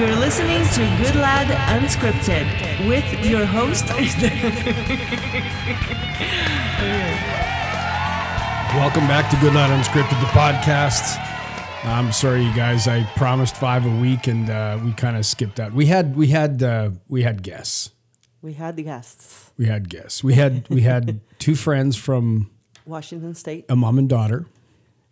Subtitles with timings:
[0.00, 3.84] You're listening to Good Lad Unscripted with your host.
[8.74, 11.18] Welcome back to Good Night Unscripted, the podcast.
[11.84, 12.88] I'm sorry, you guys.
[12.88, 15.74] I promised five a week, and uh, we kind of skipped out.
[15.74, 17.90] We had we had uh, we had guests.
[18.40, 19.50] We had the guests.
[19.58, 20.24] We had guests.
[20.24, 22.50] We had we had two friends from
[22.86, 23.66] Washington State.
[23.68, 24.46] a mom and daughter.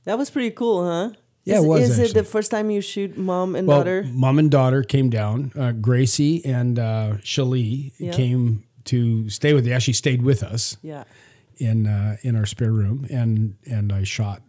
[0.05, 1.10] That was pretty cool, huh?
[1.48, 4.05] Yeah, is, it was, Is it the first time you shoot mom and Well, daughter?
[4.12, 5.52] mom and daughter came down.
[5.57, 8.12] Uh, Gracie and uh, Shalee Yeah.
[8.12, 9.65] came to stay with.
[9.65, 11.05] They actually stayed with us Yeah.
[11.59, 14.43] in uh, in our spare room, and and I shot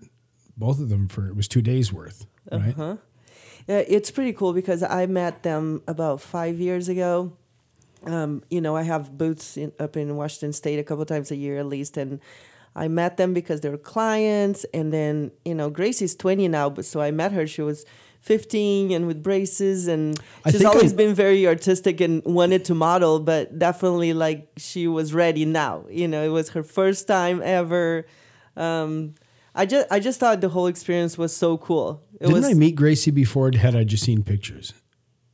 [0.58, 2.26] both of them for it was two days worth.
[2.52, 2.78] Right.
[2.78, 2.98] Uh,
[3.68, 7.34] it's pretty cool because I met them about five years ago.
[8.06, 11.36] Um, you know, I have booths in, up in Washington State a couple times a
[11.36, 12.20] year at least, and
[12.84, 14.66] I met them because they were clients.
[14.74, 17.46] And then, you know, Gracie's twenty now, but so I met her.
[17.46, 17.86] She was
[18.22, 23.20] fifteen and with braces, and she's always I- been very artistic and wanted to model,
[23.20, 25.86] but definitely like she was ready now.
[25.90, 28.06] You know, it was her first time ever.
[28.56, 29.16] Um,
[29.56, 32.04] I just I just thought the whole experience was so cool.
[32.20, 33.52] It Didn't was I meet Gracie before?
[33.56, 34.74] Had I just seen pictures?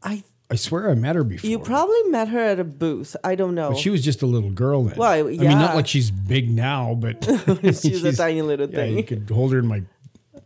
[0.03, 1.49] I I swear I met her before.
[1.49, 3.15] You probably met her at a booth.
[3.23, 3.69] I don't know.
[3.69, 4.97] But she was just a little girl then.
[4.97, 5.41] Well, yeah.
[5.41, 7.23] I mean, not like she's big now, but
[7.63, 9.81] She's a tiny little yeah, you could hold her in my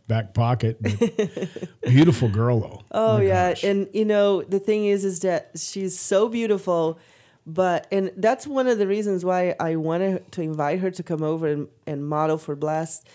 [0.08, 0.80] back pocket.
[1.82, 2.82] beautiful girl though.
[2.90, 3.64] Oh My yeah, gosh.
[3.64, 6.98] and you know the thing is, is that she's so beautiful,
[7.46, 11.22] but and that's one of the reasons why I wanted to invite her to come
[11.22, 13.06] over and, and model for Blast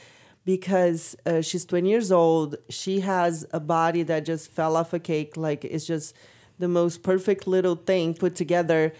[0.45, 2.55] because uh, she's twenty years old.
[2.69, 5.35] She has a body that just fell off a cake.
[5.35, 6.15] Like it's just
[6.59, 8.93] the most perfect little thing put together,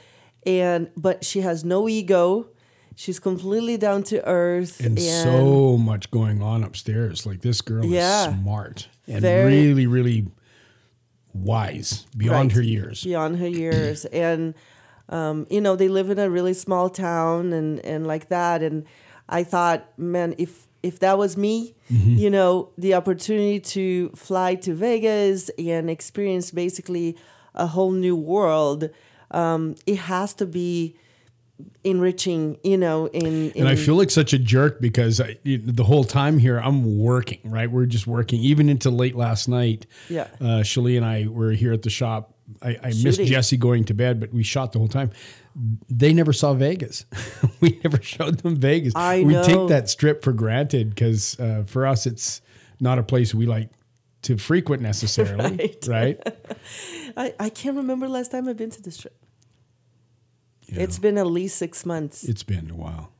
[0.45, 2.47] and but she has no ego.
[2.97, 7.25] She's completely down to earth and so much going on upstairs.
[7.25, 8.29] Like this girl Yeah.
[8.29, 10.27] is smart and Very- really, really
[11.33, 12.55] wise beyond Right.
[12.57, 13.03] her years.
[13.03, 14.53] beyond her years and
[15.09, 18.85] um, you know they live in a really small town and and like that and
[19.29, 22.15] i thought man if if that was me Mm-hmm.
[22.15, 27.15] you know the opportunity to fly to vegas and experience basically
[27.55, 28.89] a whole new world
[29.31, 30.95] um, it has to be
[31.83, 35.83] enriching you know in, in And I feel like such a jerk because I, the
[35.83, 37.69] whole time here I'm working, right?
[37.69, 39.85] We're just working, even into late last night.
[40.09, 40.27] Yeah.
[40.41, 42.33] Uh, Shalee and I were here at the shop.
[42.61, 45.11] I, I missed Jesse going to bed, but we shot the whole time.
[45.89, 47.05] They never saw Vegas.
[47.61, 48.93] we never showed them Vegas.
[48.95, 49.43] I we know.
[49.43, 52.41] take that strip for granted because uh, for us, it's
[52.79, 53.69] not a place we like
[54.25, 55.87] to frequent necessarily, Right.
[55.87, 56.17] right?
[57.17, 59.15] I, I can't remember last time i've been to this trip
[60.67, 63.11] it's been at least six months It's been a while.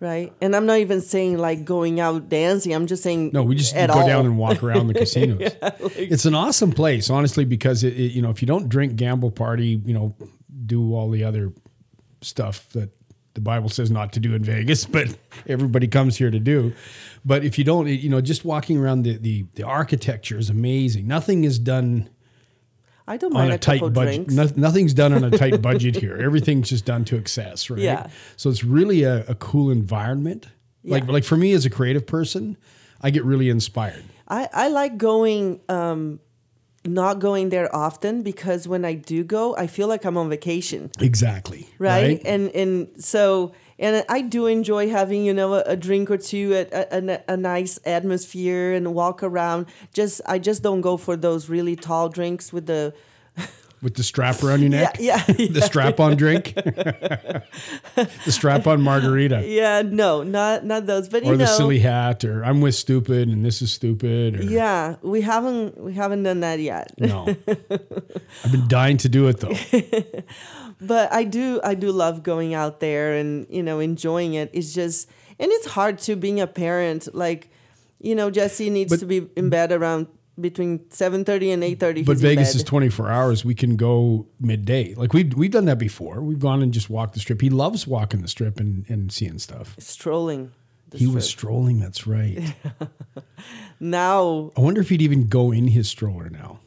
[0.00, 0.32] right?
[0.40, 2.72] And I'm not even saying like going out dancing.
[2.72, 4.06] I'm just saying No, we just go all.
[4.06, 5.52] down and walk around the casinos.
[5.96, 9.30] it's an awesome place, honestly, because it, it, you know if you don't drink, gamble,
[9.32, 10.14] party, you know,
[10.64, 11.52] do all the other
[12.20, 12.90] stuff that
[13.34, 15.16] the Bible says not to do in Vegas, but
[15.46, 16.74] everybody comes here to do.
[17.24, 21.06] But if you don't, you know, just walking around the the, the architecture is amazing.
[21.06, 22.08] Nothing is done
[23.06, 24.30] I don't on mind a, a, tight budget.
[24.30, 26.16] No, nothing's done on a tight budget here.
[26.16, 27.80] Everything's just done to excess, right?
[27.80, 28.08] Yeah.
[28.36, 30.48] So it's really a, a cool environment.
[30.84, 31.12] Like Yeah.
[31.12, 32.56] like for me as a creative person,
[33.00, 34.04] I get really inspired.
[34.28, 36.20] I, I like going, um,
[36.84, 40.90] not going there often because when I do go, I feel like I'm on vacation,
[41.00, 41.68] Exactly.
[41.78, 42.20] right?
[42.24, 46.54] And and so and I do enjoy having you know a, a drink or two
[46.54, 46.96] at a,
[47.28, 49.66] a, a nice atmosphere and walk around.
[49.92, 52.94] Just I just don't go for those really tall drinks with the
[53.82, 54.96] With the strap around your neck.
[55.00, 56.54] yeah The strap on drink.
[56.54, 57.42] the
[58.28, 59.44] strap on margarita.
[59.46, 62.74] yeah no not not those but you Or the know silly hat, or I'm with
[62.76, 64.38] stupid and this is stupid.
[64.40, 66.92] Or, yeah we haven't we haven't done that yet.
[66.98, 67.26] No.
[68.44, 69.56] I've been dying to do it though.
[70.80, 74.50] but I do I do love going out there and you know enjoying it.
[74.52, 75.08] It's just
[75.38, 77.14] and it's hard to being a parent.
[77.14, 77.50] Like
[78.00, 80.06] you know Jesse needs But- to be in bed around
[80.42, 82.02] between seven thirty and eight thirty.
[82.02, 83.44] But Vegas is 24 hours.
[83.44, 84.94] We can go midday.
[84.94, 86.20] Like we've, we've done that before.
[86.20, 87.40] We've gone and just walked the strip.
[87.40, 89.76] He loves walking the strip and, and seeing stuff.
[89.78, 90.52] strolling.
[90.94, 91.80] He was strolling.
[91.80, 92.54] That's right.
[93.80, 96.60] now I wonder if he'd even go in his stroller now.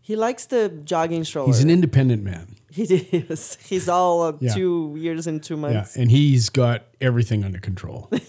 [0.00, 1.48] he likes the jogging stroller.
[1.48, 2.56] He's an independent man.
[2.70, 3.56] he is.
[3.60, 4.54] He's all Yeah.
[4.54, 6.02] two years and two months Yeah.
[6.02, 8.10] And he's got everything under control.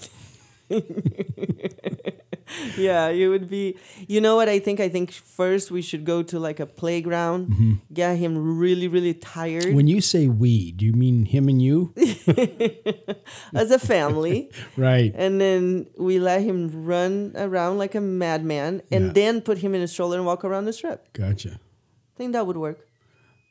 [2.77, 3.77] Yeah, it would be.
[4.07, 4.79] You know what I think?
[4.79, 9.63] I think first we should go to like a playground, get him really, really tired
[9.65, 9.75] Mm-hmm.
[9.75, 11.93] when you say we, do you mean him and you?
[13.53, 14.49] as a family.
[14.77, 15.13] right.
[15.15, 19.13] and then we let him run around like a madman and Yeah.
[19.13, 21.11] then put him in a stroller and walk around the strip.
[21.13, 21.59] Gotcha.
[21.59, 22.87] I think that would work.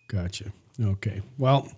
[0.09, 0.53] Gotcha.
[0.81, 1.23] Okay.
[1.39, 1.69] Well,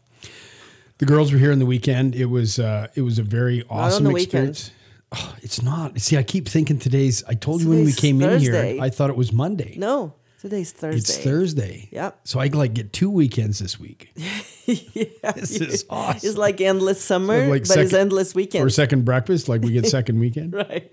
[0.99, 2.15] the girls were here in the weekend.
[2.15, 4.71] It was uh, it was a very awesome experience.
[5.13, 5.99] Oh, it's not.
[6.01, 7.23] See, I keep thinking today's.
[7.29, 9.77] I told you when we came in here, I thought it was Monday.
[9.79, 10.99] No, today's Thursday.
[10.99, 11.89] it's Thursday.
[11.93, 12.21] Yep.
[12.25, 14.13] So I like get two weekends this week.
[14.67, 16.29] yeah, This is awesome.
[16.29, 18.65] It's like endless summer, Like but it's endless weekend.
[18.65, 20.53] or second breakfast, like we get second weekend.
[20.55, 20.91] right.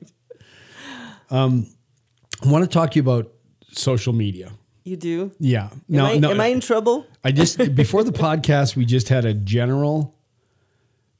[1.31, 1.67] Um,
[2.43, 3.31] I want to talk to you about
[3.71, 4.51] social media.
[4.83, 5.31] You do.
[5.39, 5.69] Yeah.
[5.71, 6.29] Am, No, I, no.
[6.31, 7.07] am I in trouble?
[7.23, 10.12] I just before the podcast, we just had a general.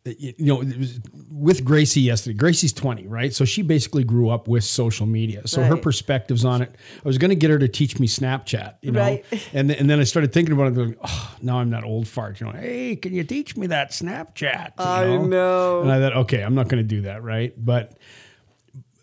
[0.05, 0.99] You know, it was
[1.31, 2.35] with Gracie yesterday.
[2.35, 3.33] Gracie's twenty, right?
[3.33, 5.47] So she basically grew up with social media.
[5.47, 6.75] So her perspectives on it.
[6.97, 9.23] I was going to get her to teach me Snapchat, you know, Right.
[9.53, 10.75] and then, and then I started thinking about it.
[10.75, 12.41] Going, oh, now I'm that old fart.
[12.41, 14.73] You know, hey, can you teach me that Snapchat?
[14.77, 15.81] You I know.
[15.81, 17.53] And I thought, okay, I'm not going to do that, right?
[17.57, 17.97] But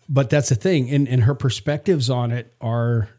[0.07, 3.09] but that's the thing, and and her perspectives on it are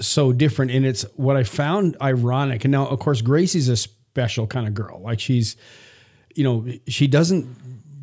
[0.00, 2.64] so different, and it's what I found ironic.
[2.64, 5.00] And now, of course, Gracie's a special kind of girl.
[5.00, 5.56] Like she's,
[6.34, 7.46] you know, she doesn't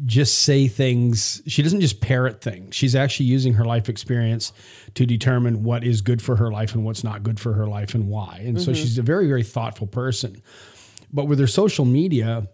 [0.06, 1.42] just say things.
[1.48, 2.76] She doesn't just parrot things.
[2.76, 4.54] She's actually using her life experience
[4.94, 7.94] to determine what is good for her life and what's not good for her life
[7.94, 8.42] and why.
[8.46, 8.82] And so mm-hmm.
[8.82, 10.42] she's a very very thoughtful person.
[11.12, 12.48] But with her social media,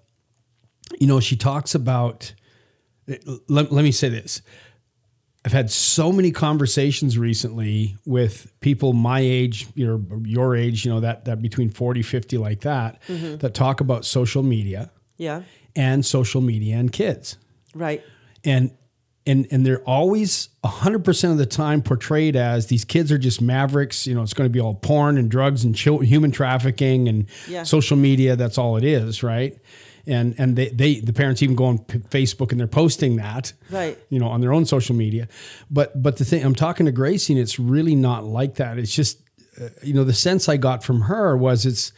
[0.99, 2.33] you know, she talks about.
[3.49, 4.41] Let, let me say this.
[5.43, 10.91] I've had so many conversations recently with people my age, you know, your age, you
[10.93, 13.39] know, that that between 40, 50 like that, mm-hmm.
[13.39, 15.43] that talk about social media Yeah.
[15.75, 17.37] And social media and kids.
[17.73, 18.03] Right.
[18.43, 18.71] And
[19.25, 24.05] and and they're always 100% of the time portrayed as these kids are just mavericks,
[24.05, 27.63] you know, it's going to be all porn and drugs and human trafficking and Yeah.
[27.63, 29.57] social media, that's all it is, right?
[30.05, 33.53] And and they, they the parents even go on P- Facebook and they're posting that
[33.71, 33.97] Right.
[34.09, 35.29] you know, on their own social media.
[35.71, 38.77] But but the thing I'm talking to Gracie, and it's really not like that.
[38.77, 39.19] It's just
[39.61, 41.93] uh, you know the sense I got from her was it's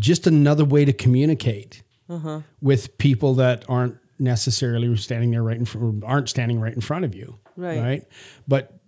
[0.00, 2.40] just another way to communicate Uh-huh.
[2.60, 7.04] with people that aren't necessarily standing there right in front, aren't standing right in front
[7.04, 7.80] of you, Right.
[7.80, 8.02] Right.
[8.46, 8.78] But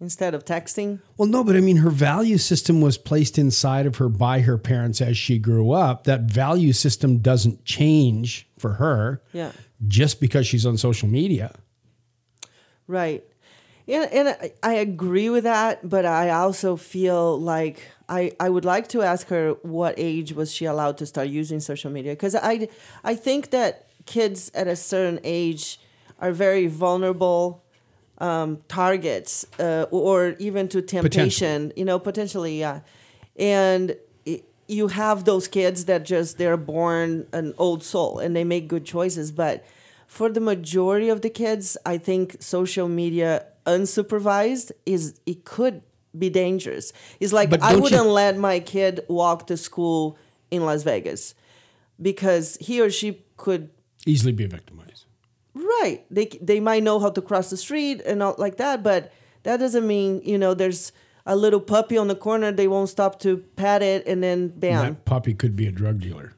[0.00, 1.00] Instead of texting.
[1.18, 4.56] well, no, but I mean, her value system was placed inside of her by her
[4.56, 6.04] parents as she grew up.
[6.04, 9.52] That value system doesn't change for her Yeah.
[9.86, 11.52] just because she's on social media.
[12.86, 13.24] Right.
[13.88, 17.82] And, and I, I agree with that, but I also feel like
[18.18, 21.60] I, I would like to ask her what age was she allowed to start using
[21.60, 22.12] social media?
[22.12, 22.68] Because I,
[23.04, 25.80] I think that kids at a certain age
[26.20, 27.62] are very vulnerable
[28.18, 32.80] um, targets uh, or even to temptation, you know, potentially, yeah.
[33.38, 33.96] And
[34.26, 38.68] i- you have those kids that just, they're born an old soul and they make
[38.68, 39.32] good choices.
[39.32, 39.64] But
[40.06, 45.82] for the majority of the kids, I think social media unsupervised is, it could
[46.18, 46.92] be dangerous.
[47.20, 50.16] It's like, But I don't you- wouldn't let my kid walk to school
[50.50, 51.34] in Las Vegas
[52.00, 53.70] because he or she could
[54.06, 55.04] Easily be victimized.
[55.54, 56.04] Right.
[56.10, 59.12] They they might know how to cross the street and all like that, but
[59.42, 60.92] that doesn't mean you know there's
[61.26, 62.50] a little puppy on the corner.
[62.50, 66.00] They won't stop to pat it, and then bam, That puppy could be a drug
[66.00, 66.32] dealer.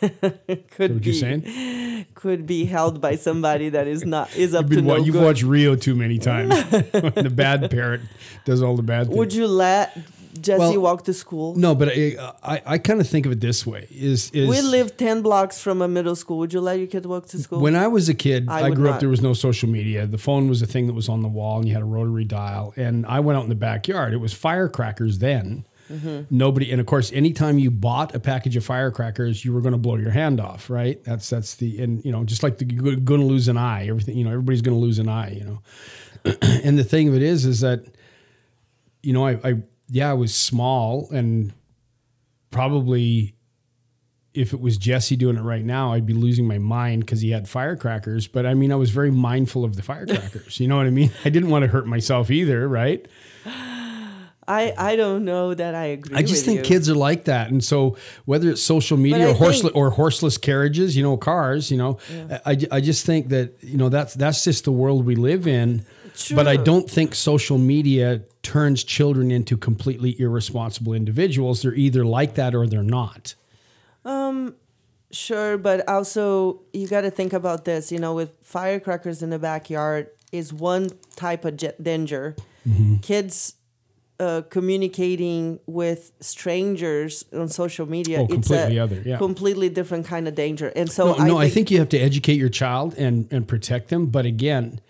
[0.00, 2.06] Could What be you saying?
[2.14, 5.00] could be held by somebody that is not is up You've, to been, no wa-
[5.00, 5.24] you've good.
[5.24, 6.50] watched Rio too many times.
[6.70, 8.00] the bad parrot
[8.44, 9.18] does all the bad things.
[9.18, 9.96] Would you let
[10.40, 11.56] Jesse Well, walk to school?
[11.56, 14.60] no, but I, I, I kind of think of it this way: is is we
[14.60, 16.38] live ten blocks from a middle school.
[16.38, 17.60] Would you let your kid walk to school?
[17.60, 18.94] when I was a kid, I I, grew not.
[18.94, 19.00] up.
[19.00, 20.06] There was no social media.
[20.06, 22.24] The phone was a thing that was on the wall, and you had a rotary
[22.24, 22.72] dial.
[22.76, 24.12] And I went out in the backyard.
[24.14, 25.64] It was firecrackers then.
[25.90, 26.22] Mm-hmm.
[26.36, 29.78] Nobody, and of course, anytime you bought a package of firecrackers, you were going to
[29.78, 31.02] blow your hand off, right?
[31.04, 33.86] That's that's the and you know just like the, you're going to lose an eye.
[33.88, 35.32] Everything you know, everybody's going to lose an eye.
[35.32, 35.62] You know,
[36.42, 37.86] and the thing of it is, is that
[39.02, 39.54] you know, I, I
[39.88, 41.52] yeah, I was small and
[42.50, 43.34] probably
[44.34, 47.30] if it was Jesse doing it right now, I'd be losing my mind because he
[47.30, 48.28] had firecrackers.
[48.28, 50.60] But I mean, I was very mindful of the firecrackers.
[50.60, 51.10] you know what I mean?
[51.24, 53.06] I didn't want to hurt myself either, right?
[54.48, 56.10] I I don't know that I agree.
[56.10, 56.18] With that.
[56.18, 56.64] I just think you.
[56.64, 60.38] kids are like that, and so whether it's social media or horseless think- or horseless
[60.38, 61.98] carriages, you know, cars, you know,
[62.30, 65.46] I, I I just think that you know that's that's just the world we live
[65.46, 65.84] in.
[66.34, 71.62] But I don't think social media turns children into completely irresponsible individuals.
[71.62, 73.36] They're either like that or they're not.
[75.10, 77.90] Sure, but also you got to think about this.
[77.90, 82.36] You know, with firecrackers in the backyard is one type of danger.
[82.68, 82.96] Mm-hmm.
[82.96, 83.54] Kids
[84.20, 88.20] uh, communicating with strangers on social media.
[88.20, 89.16] Oh, it's a other, yeah.
[89.16, 90.72] completely different kind of danger.
[90.74, 93.28] And so No, I, no, think, I think you have to educate your child and
[93.30, 94.06] and protect them.
[94.06, 94.80] But again,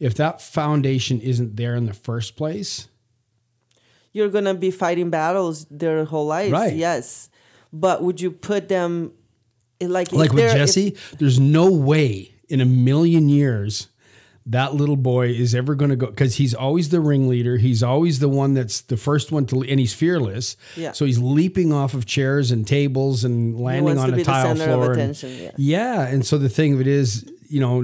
[0.00, 2.88] if that foundation isn't there in the first place,
[4.12, 6.52] you're gonna be fighting battles their whole lives.
[6.52, 6.74] Right.
[6.74, 7.28] Yes,
[7.72, 9.12] but would you put them
[9.80, 13.88] like like with they're- if- Jesse, there's no way in a million years
[14.48, 17.58] that little boy is ever going to go because he's always the ringleader.
[17.58, 20.56] He's always the one that's the first one to, and he's fearless.
[20.74, 20.92] Yeah.
[20.92, 24.92] So he's leaping off of chairs and tables and landing on a tile floor.
[24.94, 25.50] and- yeah.
[25.56, 27.82] yeah, and so the thing of it is, you know,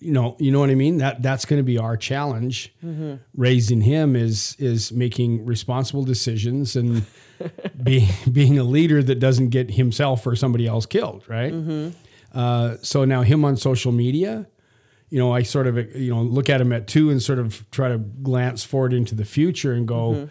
[0.00, 0.98] you know, you know what I mean.
[0.98, 2.72] That that's going to be our challenge.
[2.84, 3.14] Mm-hmm.
[3.36, 7.04] Raising him is is making responsible decisions and
[7.82, 11.24] being being a leader that doesn't get himself or somebody else killed.
[11.28, 11.52] Right.
[11.52, 11.90] Mm-hmm.
[12.38, 14.46] Uh, so now him on social media,
[15.14, 17.64] you know, I sort of you know look at him at two and sort of
[17.70, 20.24] try to glance forward into the future and go, Mm-hmm.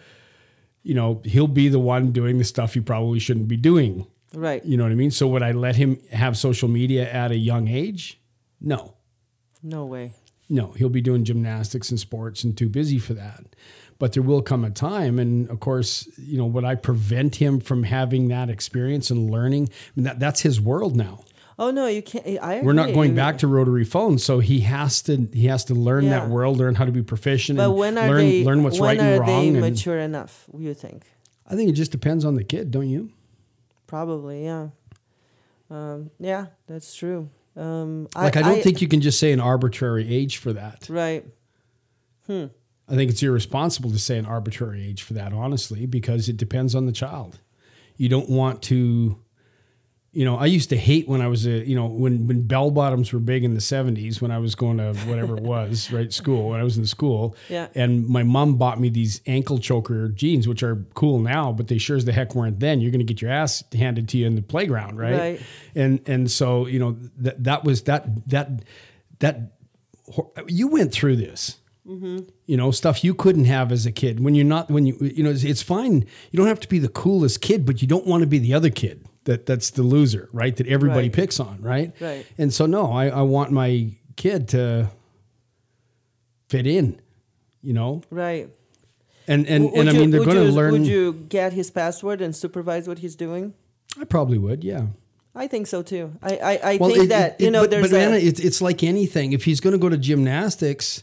[0.82, 4.06] you know, he'll be the one doing the stuff he probably shouldn't be doing.
[4.34, 5.10] right You know what I mean?
[5.10, 8.20] So would I let him have social media at a young age?
[8.60, 8.96] No.
[9.62, 10.12] no way
[10.50, 13.56] No, he'll be doing gymnastics and sports and too busy for that.
[13.98, 17.58] But there will come a time, and of course, you know, would I prevent him
[17.58, 19.70] from having that experience and learning?
[19.70, 21.23] I mean, that, that's his world now.
[21.58, 25.02] Oh no you can't I We're not going back to rotary phones, so he has
[25.02, 27.98] to he has to learn that world, learn how to be proficient, but and when
[27.98, 29.28] are learn they learn what's when right are and wrong.
[29.28, 31.04] they and mature enough you think
[31.46, 33.10] I think it just depends on the kid, don't you?
[33.86, 34.68] probably yeah
[35.70, 40.12] um, yeah that's true um, Like I, don't think you can just say an arbitrary
[40.12, 40.88] age for that.
[40.88, 41.24] right
[42.26, 42.46] Hmm.
[42.88, 46.74] I think it's irresponsible to say an arbitrary age for that, honestly, because it depends
[46.74, 47.40] on the child.
[47.96, 49.18] You don't want to,
[50.14, 52.70] you know, I used to hate when I was a, you know, when when bell
[52.70, 56.12] bottoms were big in the '70s when I was going to whatever it was, right,
[56.12, 57.36] school when I was in school.
[57.48, 57.66] Yeah.
[57.74, 61.78] And my mom bought me these ankle choker jeans, which are cool now, but they
[61.78, 62.80] sure as the heck weren't then.
[62.80, 65.18] You're going to get your ass handed to you in the playground, right?
[65.18, 65.42] Right.
[65.74, 68.64] And and so you know that that was that that
[69.18, 69.50] that
[70.46, 72.18] you went through this mm-hmm.
[72.46, 75.22] you know stuff you couldn't have as a kid when you're not when you you
[75.22, 78.06] know it's, it's fine you don't have to be the coolest kid but you don't
[78.06, 81.12] want to be the other kid that that's the loser right that everybody Right.
[81.12, 82.26] picks on right Right.
[82.38, 84.90] and so no I, I want my kid to
[86.48, 87.00] fit in
[87.62, 88.48] you know right
[89.26, 92.20] and and, and i mean they're going to you- learn Would you get his password
[92.20, 93.54] and supervise what he's doing?
[94.00, 94.86] i probably would yeah
[95.36, 96.12] I think so too.
[96.22, 98.16] I I, I Well, think it- that it- you know but, there's but a Anna,
[98.18, 99.32] it's, it's like anything.
[99.32, 101.02] If he's going to go to gymnastics,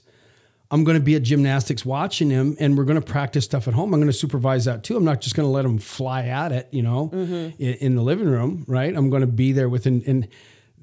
[0.72, 3.74] I'm going to be at gymnastics watching him, and we're going to practice stuff at
[3.74, 3.94] home.
[3.94, 4.96] I'm going to supervise that too.
[4.98, 7.62] I'm not just going to let him fly at it, you know, Mm-hmm.
[7.62, 8.96] in, in the living room, right?
[8.96, 10.02] I'm going to be there with and.
[10.08, 10.28] and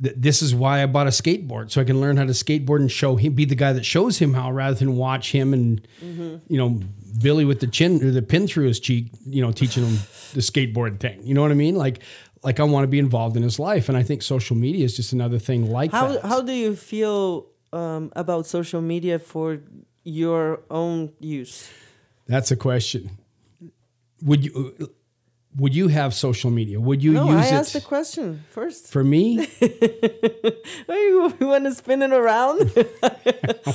[0.02, 2.80] th- this is why I bought a skateboard so I can learn how to skateboard
[2.80, 5.86] and show him, be the guy that shows him how, rather than watch him and,
[6.04, 6.36] Mm-hmm.
[6.52, 6.80] you know,
[7.20, 9.94] Billy with the chin or the pin through his cheek, you know, teaching him
[10.34, 11.26] the skateboard thing.
[11.26, 11.74] You know what I mean?
[11.74, 12.00] Like,
[12.44, 14.94] like I want to be involved in his life, and I think social media is
[14.94, 16.24] just another thing like how that.
[16.24, 19.60] how do you feel um, about social media for
[20.04, 21.70] your own use?
[22.26, 23.10] That's a question.
[24.22, 24.92] Would you
[25.56, 26.78] would you have social media?
[26.80, 28.88] Would you No, use I it asked the question first.
[28.92, 29.48] for me?
[30.88, 32.70] You want to spin it around?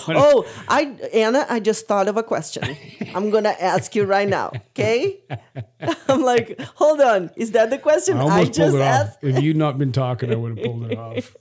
[0.09, 2.75] oh, I Anna, I just thought of a question.
[3.13, 4.51] I'm gonna ask you right now.
[4.71, 5.19] Okay?
[6.07, 9.17] I'm like, hold on, is that the question I I, just pulled it asked?
[9.17, 9.23] off.
[9.23, 11.35] If you'd not been talking, I would have pulled it off.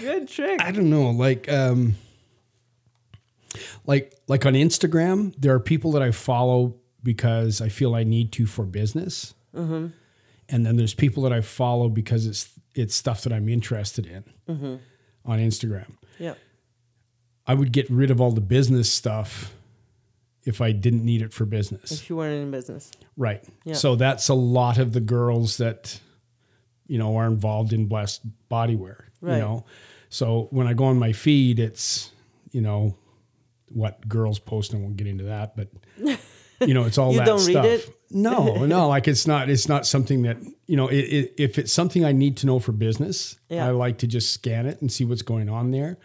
[0.00, 0.60] Good trick.
[0.62, 1.96] I don't know, like um
[3.86, 6.76] like like on Instagram, there are people that I follow
[7.12, 9.32] because I feel I need to for business.
[9.56, 9.86] Mm-hmm.
[10.50, 14.24] And then there's people that I follow because it's it's stuff that I'm interested in
[14.46, 14.76] Mm-hmm.
[15.24, 15.90] on Instagram.
[16.18, 16.34] Yeah.
[17.46, 19.54] I would get rid of all the business stuff
[20.44, 21.90] if I didn't need it for business.
[21.92, 22.90] If you weren't in business.
[23.16, 23.42] Right.
[23.64, 23.74] Yeah.
[23.74, 25.98] So that's a lot of the girls that,
[26.86, 29.04] you know, are involved in blessed bodywear.
[29.22, 29.36] Right.
[29.36, 29.64] You know.
[30.10, 32.10] So when I go on my feed, it's,
[32.50, 32.96] you know,
[33.70, 35.68] what girls post, and won't get into that, but
[36.60, 37.64] you know, it's all You that don't read stuff.
[37.66, 37.94] it?
[38.10, 39.50] No, no, like it's not.
[39.50, 40.88] It's not something that you know.
[40.88, 43.66] It, it, if it's something I need to know for business, Yeah.
[43.66, 45.98] I like to just scan it and see what's going on there.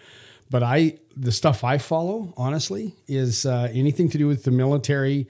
[0.50, 5.28] But I, the stuff I follow, honestly, is uh, anything to do with the military,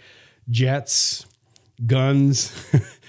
[0.50, 1.26] jets,
[1.86, 2.52] guns,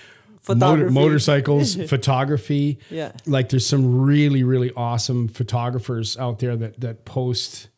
[0.48, 2.78] motor, motorcycles, photography.
[2.90, 3.12] Yeah.
[3.26, 7.68] like there's some really, really awesome photographers out there that that post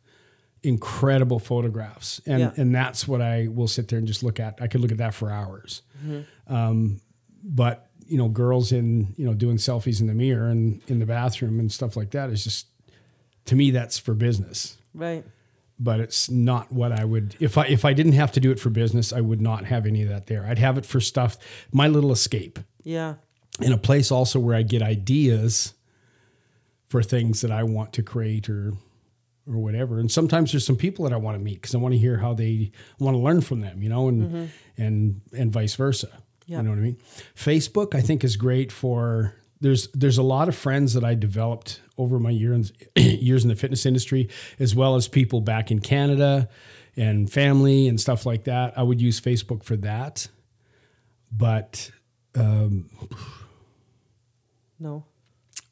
[0.66, 2.52] incredible photographs, and Yeah.
[2.56, 4.58] and that's what I will sit there and just look at.
[4.60, 5.82] I could look at that for hours.
[6.04, 6.54] Mm-hmm.
[6.54, 7.00] Um,
[7.42, 11.06] but you know, girls in you know doing selfies in the mirror and in the
[11.06, 12.66] bathroom and stuff like that is just
[13.46, 15.24] to me that's for business Right.
[15.78, 18.58] but it's not what I would if I if I didn't have to do it
[18.60, 20.44] for business, I would not have any of that there.
[20.46, 21.36] I'd have it for stuff,
[21.72, 22.58] my little escape.
[22.84, 23.14] Yeah.
[23.60, 25.74] In a place also where I get ideas
[26.88, 28.74] for things that I want to create or
[29.48, 30.00] or whatever.
[30.00, 32.18] And sometimes there's some people that I want to meet because I want to hear
[32.18, 36.08] how they want to learn from them, you know, and and and vice versa.
[36.46, 36.58] Yeah.
[36.58, 36.96] You know what I mean?
[37.34, 39.34] Facebook, I think, is great for.
[39.60, 43.56] There's there's a lot of friends that I developed over my years years in the
[43.56, 46.48] fitness industry, as well as people back in Canada
[46.96, 48.76] and family and stuff like that.
[48.78, 50.28] I would use Facebook for that,
[51.32, 51.90] but
[52.34, 52.90] um,
[54.78, 55.04] No.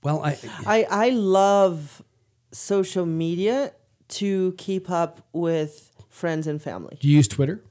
[0.02, 2.02] well, I I I love
[2.54, 3.72] social media
[4.08, 6.96] to keep up with friends and family.
[7.00, 7.62] do you use Twitter?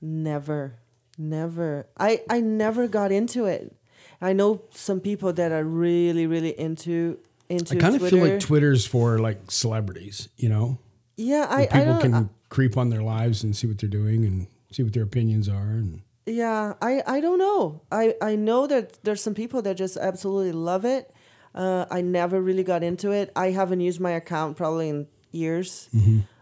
[0.00, 0.76] Never,
[1.18, 1.86] never.
[1.98, 3.74] I I never got into it.
[4.20, 8.40] I know some people that are really really into into I kind of feel like
[8.40, 10.78] Twitter's for like celebrities, you know.
[11.16, 12.02] yeah, I Where I people don't.
[12.02, 15.48] can creep on their lives and see what they're doing and see what their opinions
[15.48, 17.82] are and Yeah, I, I don't know.
[17.90, 21.12] I, I know that there's some people that just absolutely love it.
[21.54, 23.30] Uh, I never really got into it.
[23.36, 25.88] I haven't used my account probably in years.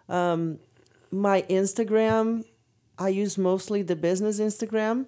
[0.08, 0.58] Um,
[1.10, 2.44] my Instagram,
[2.98, 5.06] I use mostly the business Instagram.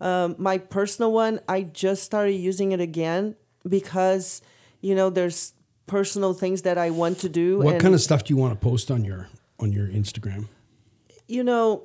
[0.00, 3.36] Um, my personal one, I just started using it again
[3.68, 4.40] because,
[4.80, 5.52] you know, there's
[5.86, 7.58] personal things that I want to do.
[7.58, 9.28] What kind of stuff do you want to post on your
[9.60, 10.48] on your Instagram?
[11.28, 11.84] you know,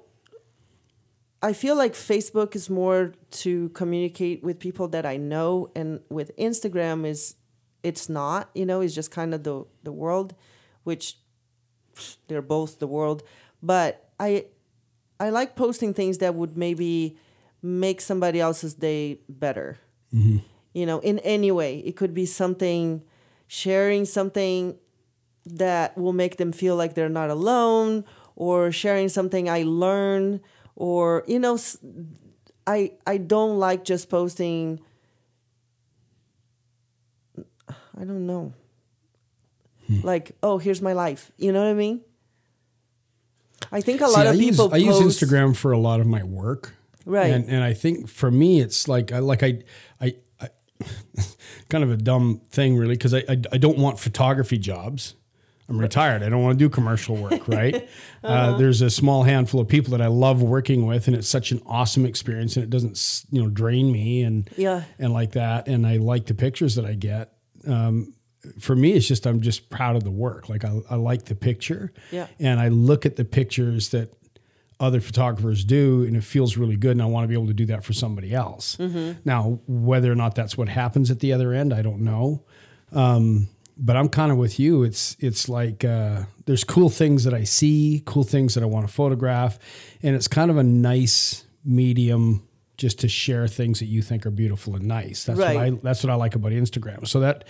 [1.41, 6.35] I feel like Facebook is more to communicate with people that I know, and with
[6.37, 7.35] Instagram is
[7.83, 8.49] it's not.
[8.53, 10.35] You know, it's just kind of the the world,
[10.83, 11.17] which
[12.27, 13.23] they're both the world.
[13.61, 14.45] But I
[15.19, 17.17] I like posting things that would maybe
[17.61, 19.77] make somebody else's day better.
[20.13, 20.37] Mm-hmm.
[20.73, 23.03] You know, in any way, it could be something
[23.47, 24.77] sharing something
[25.45, 28.05] that will make them feel like they're not alone
[28.35, 30.41] or sharing something I learn
[30.79, 31.59] or you know
[32.65, 34.79] i i don't like just posting
[37.99, 38.53] I don't know.
[40.03, 41.31] Like, oh, here's my life.
[41.37, 42.01] You know what I mean?
[43.71, 45.99] I think a lot See, of I people use, I use Instagram for a lot
[45.99, 46.75] of my work.
[47.05, 47.31] Right.
[47.31, 49.63] And and I think for me it's like I like I
[49.99, 50.49] I, I
[51.69, 55.15] kind of a dumb thing really because I, I I don't want photography jobs.
[55.67, 56.23] I'm retired.
[56.23, 57.75] I don't want to do commercial work, right?
[57.75, 57.87] Uh-huh.
[58.27, 61.51] uh, there's a small handful of people that I love working with, and it's such
[61.51, 64.83] an awesome experience, and it doesn't, you know, drain me and Yeah.
[64.97, 65.67] and like that.
[65.67, 67.33] And I like the pictures that I get.
[67.67, 68.13] Um,
[68.59, 70.47] for me, it's just I'm just proud of the work.
[70.49, 72.27] Like I, I like the picture, Yeah.
[72.39, 74.13] and I look at the pictures that
[74.79, 76.91] other photographers do, and it feels really good.
[76.91, 78.77] And I want to be able to do that for somebody else.
[78.77, 79.19] Mm-hmm.
[79.25, 82.43] Now, whether or not that's what happens at the other end, I don't know.
[82.93, 84.83] Um, but I'm kind of with you.
[84.83, 88.87] It's it's like uh, there's cool things that I see, cool things that I want
[88.87, 89.59] to photograph,
[90.01, 92.47] and it's kind of a nice medium
[92.79, 95.25] just to share things that you think are beautiful and nice.
[95.25, 97.07] That's what I that's what I like about Instagram.
[97.07, 97.43] So that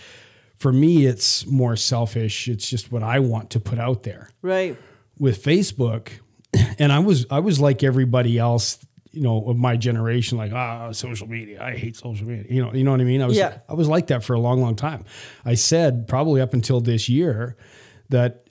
[0.58, 2.50] for me, it's more selfish.
[2.50, 4.78] It's just what I want to put out there Right.
[5.18, 6.10] with Facebook,
[6.80, 8.78] and I was I was like everybody else,
[9.12, 11.64] you know, of my generation, like ah, social media.
[11.64, 12.46] I hate social media.
[12.50, 13.22] You know, you know what I mean.
[13.22, 13.60] I was Yeah.
[13.70, 15.06] I was like that for a long, long time.
[15.46, 17.56] I said probably up until this year
[18.10, 18.49] that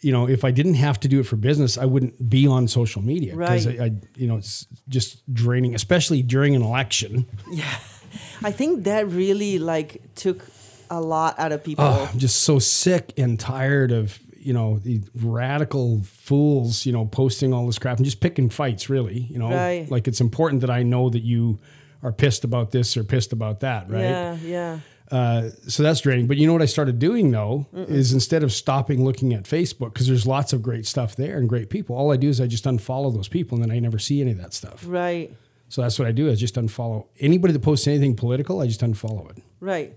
[0.00, 2.68] you know if I didn't have to do it for business, I wouldn't be on
[2.68, 3.80] social media because Right.
[3.80, 7.26] I, I you know it's just draining, especially during an election.
[7.50, 7.64] Yeah,
[8.42, 10.44] I think that really like took
[10.90, 11.84] a lot out of people.
[11.84, 17.04] Oh, I'm just so sick and tired of you know the radical fools you know
[17.04, 19.86] posting all this crap and just picking fights really you know Right.
[19.90, 21.58] like it's important that I know that you
[22.02, 24.78] are pissed about this or pissed about that right Yeah, yeah.
[25.10, 28.52] Uh, so that's draining but you know what I started doing though is instead of
[28.52, 32.12] stopping looking at Facebook because there's lots of great stuff there and great people all
[32.12, 34.38] I do is I just unfollow those people and then I never see any of
[34.38, 35.32] that stuff Right.
[35.68, 38.80] so that's what I do is just unfollow anybody that posts anything political I just
[38.82, 39.96] unfollow it Right.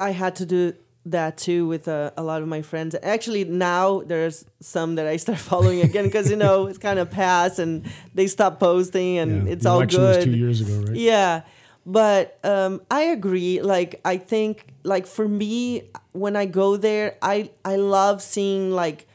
[0.00, 0.74] I had to do
[1.06, 2.94] that too with uh, a lot of my friends.
[3.02, 7.10] Actually, now there's some that I start following again because you know it's kind of
[7.10, 9.52] passed and they stop posting and Yeah.
[9.52, 9.98] it's The all good.
[10.16, 11.42] was two years ago right Yeah.
[11.84, 13.60] But um, I agree.
[13.60, 19.06] Like I think like for me, when I go there, I I love seeing like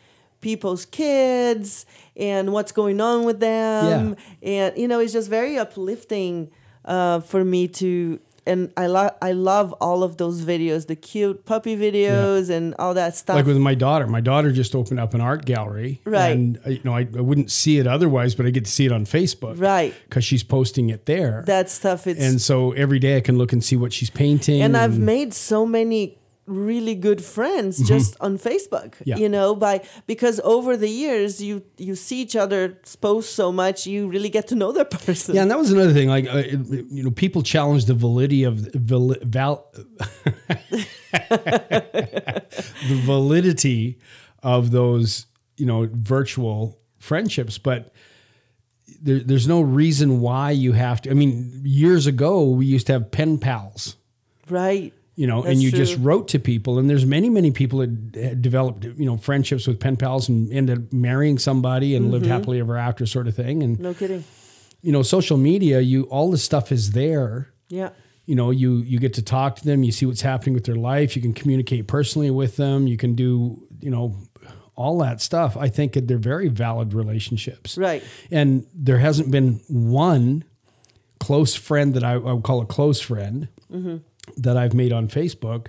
[0.41, 4.15] people's kids and what's going on with them.
[4.43, 6.51] And you know, it's just very uplifting
[6.85, 11.45] uh, for me to and I love I love all of those videos, the cute
[11.45, 13.35] puppy videos and all that stuff.
[13.35, 14.07] like with my daughter.
[14.07, 16.29] My daughter just opened up an art gallery, Right.
[16.31, 18.85] And uh, you know, I, I wouldn't see it otherwise, but I get to see
[18.85, 19.93] it on Facebook, Right.
[20.09, 23.53] Because she's posting it there, that stuff it's and so every day I can look
[23.53, 24.61] and see what she's painting.
[24.61, 28.91] and I've made so many really good friends just on Facebook.
[28.95, 29.09] Mm-hmm.
[29.09, 29.17] Yeah.
[29.17, 33.85] You know, by because over the years you you see each other post so much,
[33.85, 35.35] you really get to know that person.
[35.35, 36.07] yeah, and that was another thing.
[36.09, 39.07] Like, uh, you know, people challenge the validity of val
[41.29, 43.99] the validity
[44.43, 45.25] of those,
[45.57, 47.93] you know, virtual friendships, but
[49.01, 51.11] there, there's no reason why you have to.
[51.11, 53.95] I mean, years ago we used to have pen pals,
[54.49, 54.93] Right.
[55.17, 56.77] You know, That's and you just wrote to people.
[56.79, 60.49] And there's many, many people that had developed, you know, friendships with pen pals and
[60.53, 62.13] ended up marrying somebody and Mm-hmm.
[62.13, 63.63] lived happily ever after, sort of thing.
[63.63, 64.23] And No kidding.
[64.83, 67.49] you know, social media, you all this stuff is there.
[67.67, 67.89] Yeah.
[68.27, 70.75] You know, you you get to talk to them, you see what's happening with their
[70.75, 74.15] life, you can communicate personally with them, you can do, you know,
[74.75, 75.57] all that stuff.
[75.57, 77.75] I think that they're very valid relationships.
[77.75, 78.03] Right.
[78.29, 80.43] And there hasn't been one
[81.19, 83.47] close friend that I, I would call a close friend
[84.35, 85.67] that I've made on Facebook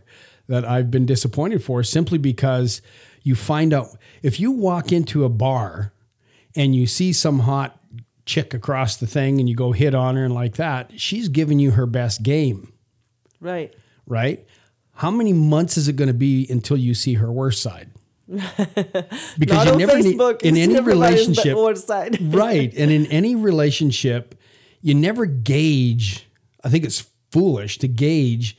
[0.49, 2.81] that I've been disappointed for simply because
[3.23, 3.89] you find out
[4.23, 5.93] if you walk into a bar
[6.57, 7.79] and you see some hot
[8.25, 11.59] chick across the thing and you go hit on her and like that, she's giving
[11.59, 12.73] you her best game,
[13.41, 13.75] Right.
[14.07, 14.47] right?
[14.95, 17.91] How many months is it going to be until you see her worst side?
[19.39, 22.35] Because you never need in any relationship, side.
[22.35, 22.73] right?
[22.77, 24.35] And in any relationship,
[24.83, 26.27] you never gauge.
[26.65, 28.57] I think it's foolish to gauge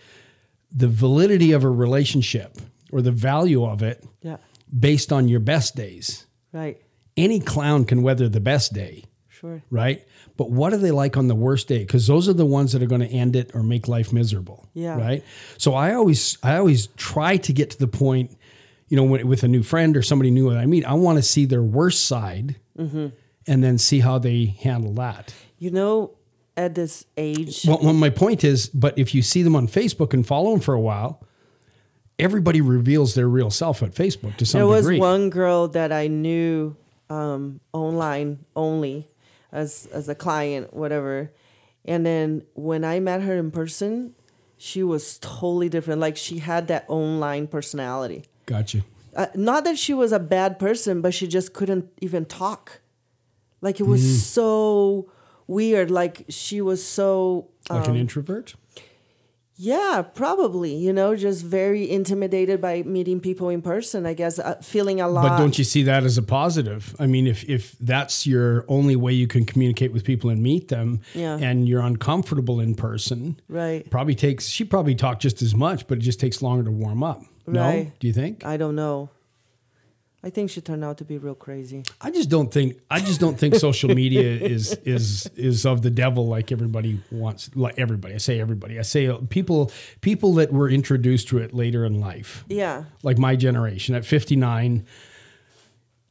[0.71, 2.57] the validity of a relationship
[2.91, 4.37] or the value of it Yeah.
[4.77, 6.25] based on your best days.
[6.51, 6.77] Right.
[7.17, 9.61] Any clown can weather the best day, Sure.
[9.69, 10.03] right?
[10.37, 11.79] But what are they like on the worst day?
[11.79, 14.69] Because those are the ones that are going to end it or make life miserable.
[14.73, 14.97] Yeah.
[14.97, 15.23] Right.
[15.57, 18.37] So I always, I always try to get to the point,
[18.87, 21.17] you know, when, with a new friend or somebody new that I meet, I want
[21.17, 23.07] to see their worst side, Mm-hmm.
[23.47, 25.33] and then see how they handle that.
[25.57, 26.11] You know,
[26.59, 30.13] at this age, Well, well, my point is, but if you see them on Facebook
[30.13, 31.23] and follow them for a while,
[32.17, 34.59] everybody reveals their real self at Facebook to some degree.
[34.59, 34.99] there was degree.
[34.99, 36.75] one girl that I knew
[37.09, 39.07] um, online only
[39.51, 41.31] as as a client, whatever.
[41.85, 44.13] And then when I met her in person,
[44.57, 46.01] she was totally different.
[46.01, 48.25] Like she had that online personality.
[48.45, 48.83] Gotcha.
[49.15, 52.81] Uh, not that she was a bad person, but she just couldn't even talk.
[53.61, 54.15] Like it was Mm.
[54.35, 55.11] so
[55.49, 55.89] weird.
[55.91, 58.55] Like she was so Like Um, an introvert.
[59.61, 60.73] yeah, probably.
[60.73, 64.05] You know, just very intimidated by meeting people in person.
[64.05, 65.23] I guess uh, feeling a lot.
[65.27, 66.95] But don't you see that as a positive?
[66.99, 70.69] I mean, if if that's your only way you can communicate with people and meet
[70.69, 71.37] them, Yeah.
[71.47, 73.89] and you're uncomfortable in person, Right.
[73.89, 77.03] Probably takes she probably talked just as much, but it just takes longer to warm
[77.03, 77.21] up.
[77.47, 78.45] No, do you think?
[78.45, 79.09] I don't know.
[80.21, 81.83] I think she turned out to be real crazy.
[82.01, 85.89] I just don't think I just don't think social media is is is of the
[85.89, 87.49] devil like everybody wants.
[87.55, 88.77] Like everybody, I say everybody.
[88.77, 92.83] I say people people that were introduced to it later in life, Yeah.
[93.01, 94.85] like my generation at 59.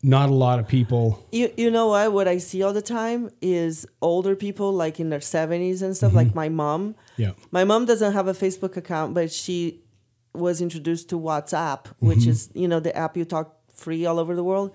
[0.00, 1.26] Not a lot of people.
[1.32, 2.12] You you know what?
[2.12, 5.96] What I see all the time is older people like in their seventies and Mm-hmm.
[5.96, 6.94] stuff, like my mom.
[7.16, 7.32] Yeah.
[7.50, 9.82] My mom doesn't have a Facebook account, but she
[10.34, 12.30] was introduced to WhatsApp, which Mm-hmm.
[12.30, 14.72] is, you know, the app you talk free all over the world.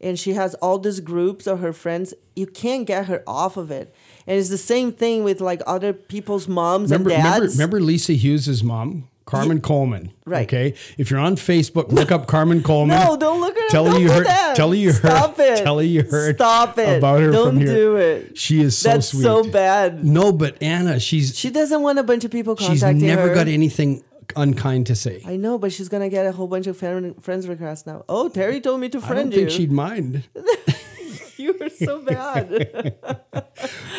[0.00, 2.12] And she has all these groups of her friends.
[2.34, 3.94] You can't get her off of it.
[4.26, 7.54] And it's the same thing with like other people's moms Remember, and dads.
[7.56, 10.12] remember Lisa Hughes's mom, Carmen Coleman.
[10.26, 10.46] Right.
[10.46, 10.74] Okay.
[10.98, 12.98] If you're on Facebook, look up Carmen Coleman.
[13.02, 13.68] No, don't look at her.
[13.70, 14.26] Tell her you heard.
[14.54, 14.98] Tell her you heard.
[15.16, 15.64] Stop it.
[15.64, 16.36] Tell her you heard.
[16.36, 16.98] Stop it.
[16.98, 18.36] about her Don't do it.
[18.36, 19.22] She is so That's sweet.
[19.22, 20.04] so bad.
[20.04, 22.92] No, but Anna, she's She doesn't want a bunch of people contacting her.
[22.92, 23.34] she's never her.
[23.34, 25.22] got anything unkind to say.
[25.26, 28.04] I know, but she's gonna get a whole bunch of friend, friends requests now.
[28.08, 29.50] Oh, Terry told me to I don't friend think you.
[29.50, 30.24] she'd mind.
[31.36, 32.96] you are so bad.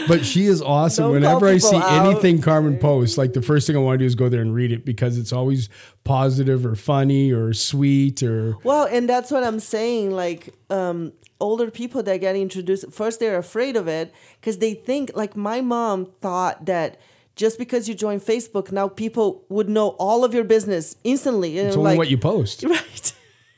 [0.08, 1.06] But she is awesome.
[1.06, 2.06] Don't Whenever I see out.
[2.08, 4.54] anything Carmen posts, like the first thing I want to do is go there and
[4.54, 5.68] read it because it's always
[6.06, 10.12] positive or funny or sweet or well, and that's what I'm saying.
[10.12, 11.12] Like um,
[11.42, 15.60] older people that get introduced, first they're afraid of it because they think, like my
[15.62, 17.00] mom thought that.
[17.38, 21.58] Just because you join Facebook, now people would know all of your business instantly.
[21.60, 23.14] it's only like, what you post, right.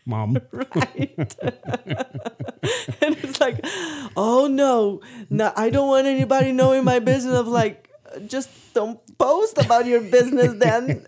[0.06, 0.38] mom.
[0.52, 1.16] right?
[3.02, 3.66] and it's like,
[4.18, 7.34] oh no, no, I don't want anybody knowing my business.
[7.34, 7.90] Of like,
[8.28, 11.06] just don't post about your business then.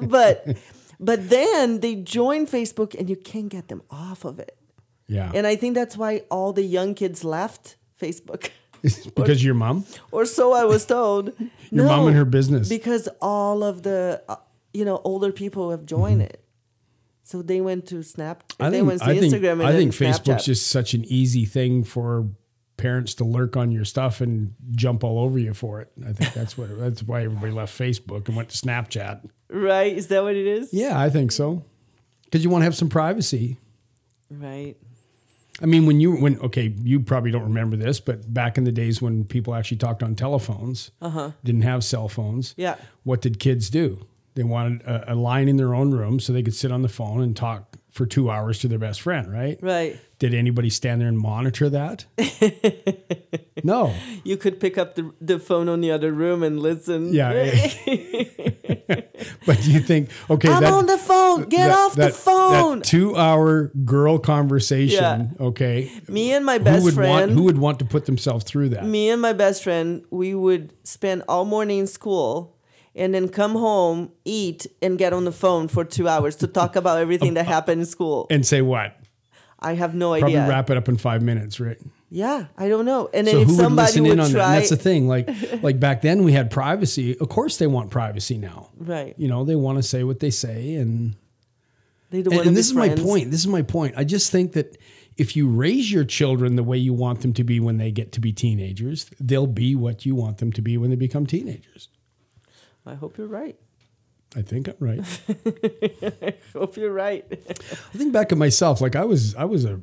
[0.00, 0.56] But,
[1.00, 4.56] but then they join Facebook and you can't get them off of it.
[5.08, 5.32] Yeah.
[5.34, 8.50] And I think that's why all the young kids left Facebook,
[9.14, 11.32] because your mom, or so I was told.
[11.70, 12.68] your mom and her business.
[12.68, 14.36] because all of the, uh,
[14.74, 16.44] you know, older people have joined it.
[17.24, 18.46] So they went to Snap.
[18.48, 18.62] Mm-hmm.
[18.62, 20.44] I they think went to I think Instagram and I think Facebook's Snapchat.
[20.44, 22.28] just such an easy thing for
[22.76, 25.92] parents to lurk on your stuff and jump all over you for it.
[26.06, 29.28] I think that's what that's why everybody left Facebook and went to Snapchat.
[29.48, 29.96] Right?
[29.96, 30.70] Is that what it is?
[30.72, 31.64] Yeah, I think so.
[32.24, 33.58] Because you want to have some privacy.
[34.30, 34.76] Right.
[35.60, 38.72] I mean, when you when okay, you probably don't remember this, but back in the
[38.72, 40.90] days when people actually talked on telephones,
[41.44, 42.52] didn't have cell phones.
[42.52, 42.62] Uh-huh.
[42.62, 42.76] Yeah.
[43.04, 44.06] What did kids do?
[44.34, 46.88] They wanted a, a line in their own room so they could sit on the
[46.88, 49.58] phone and talk for two hours to their best friend, right?
[49.60, 50.00] Right.
[50.18, 52.06] Did anybody stand there and monitor that?
[53.64, 53.94] no.
[54.24, 57.12] You could pick up the, the phone on the other room and listen.
[57.12, 57.32] Yeah.
[59.46, 60.48] but do you think okay?
[60.48, 61.48] I'm that- on the phone.
[61.50, 62.78] Get that- off that- the phone.
[62.78, 65.36] That two-hour girl conversation.
[65.38, 65.92] Okay.
[66.08, 67.10] Me and my Who best would friend.
[67.10, 67.30] want?
[67.32, 68.86] Who would want to put themselves through that?
[68.86, 72.56] me and my best friend, we would spend all morning in school
[72.94, 76.76] and then come home, eat, and get on the phone for two hours to talk
[76.76, 78.26] about everything that happened in school.
[78.30, 78.96] And say what?
[79.58, 80.48] I have no Probably idea.
[80.48, 81.78] wrap it up in five minutes, right?
[82.10, 83.08] Yeah, I don't know.
[83.14, 84.38] And then So if who would somebody listen would, in on that?
[84.38, 85.08] try, And that's the thing.
[85.08, 85.28] Like,
[85.62, 87.16] like back then we had privacy.
[87.18, 88.70] Of course, they want privacy now.
[88.76, 89.14] right?
[89.16, 91.14] You know, they want to say what they say, and
[92.10, 93.30] They don't and, and this is my point.
[93.30, 93.94] This is my point.
[93.96, 94.76] I just think that
[95.16, 98.12] if you raise your children the way you want them to be when they get
[98.12, 101.88] to be teenagers, they'll be what you want them to be when they become teenagers.
[102.86, 103.56] I hope you're right.
[104.34, 105.20] I think I'm right.
[105.28, 107.24] I hope you're right.
[107.30, 109.80] I think back at myself, like I was, I was a,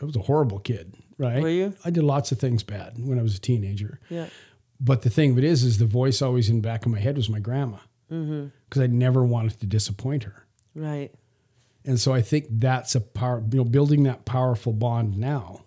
[0.00, 1.42] I was a horrible kid, right?
[1.42, 1.74] Were you?
[1.84, 4.00] I did lots of things bad when I was a teenager.
[4.08, 4.26] yeah.
[4.82, 6.98] But the thing of it is, is the voice always in the back of my
[6.98, 7.76] head was my grandma,
[8.08, 8.80] because Mm-hmm.
[8.82, 10.46] I never wanted to disappoint her.
[10.74, 11.10] Right.
[11.84, 15.60] And so I think that's a power, you know, building that powerful bond now.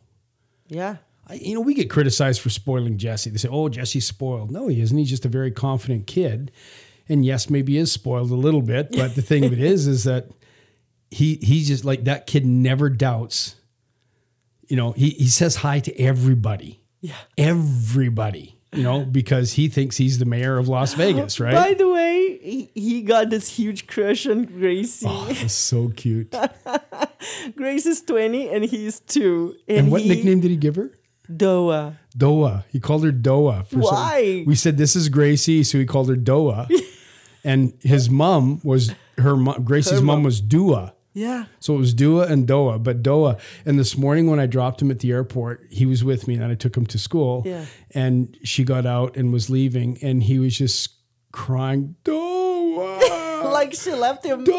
[0.67, 0.95] Yeah.
[1.27, 3.29] I, you know, we get criticized for spoiling Jesse.
[3.29, 4.97] They say, "Oh, Jesse's spoiled." No, he isn't.
[4.97, 6.51] He's just a very confident kid,
[7.07, 8.91] and yes, maybe he is spoiled a little bit.
[8.91, 10.29] But the thing of it is, is that
[11.11, 13.55] he he's just like that kid never doubts.
[14.67, 17.13] You know, he he says hi to everybody, Yeah.
[17.37, 18.57] everybody.
[18.75, 21.53] You know, because he thinks he's the mayor of Las Vegas, right?
[21.53, 25.05] By the way, he, he got this huge crush on Gracie.
[25.07, 26.33] Oh, that's so cute.
[27.55, 29.55] Grace is 20 and he's two.
[29.67, 30.91] And, And what he, nickname did he give her?
[31.31, 31.97] Doa.
[32.17, 32.63] Doa.
[32.69, 33.65] He called her Doa.
[33.67, 34.43] For some- Why?
[34.45, 36.67] we said this is Gracie, so he called her Doa.
[37.43, 39.63] and his mom was her mom.
[39.63, 40.23] Gracie's Her mom mom.
[40.23, 40.93] was Dua.
[41.15, 41.45] Yeah.
[41.59, 43.39] So it was Dua and Doa, but Doa.
[43.65, 46.43] And this morning when I dropped him at the airport, he was with me and
[46.45, 47.43] I took him to school.
[47.45, 47.65] Yeah.
[47.91, 50.89] And she got out and was leaving and he was just
[51.31, 53.21] crying, Doa.
[53.43, 54.45] Like she left him.
[54.45, 54.53] Doa.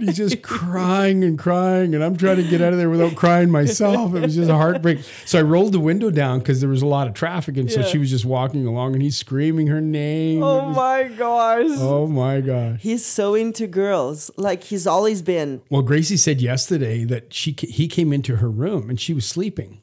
[0.00, 1.94] And he's just crying and crying.
[1.94, 4.14] And I'm trying to get out of there without crying myself.
[4.14, 5.00] It was just a heartbreak.
[5.24, 7.56] So I rolled the window down because there was a lot of traffic.
[7.56, 10.42] And so she was just walking along and he's screaming her name.
[10.42, 11.66] Oh was- my gosh.
[11.78, 12.80] oh my gosh.
[12.80, 14.30] He's so into girls.
[14.36, 15.62] Like he's always been.
[15.70, 19.80] Well, Gracie said yesterday that she he came into her room and she was sleeping.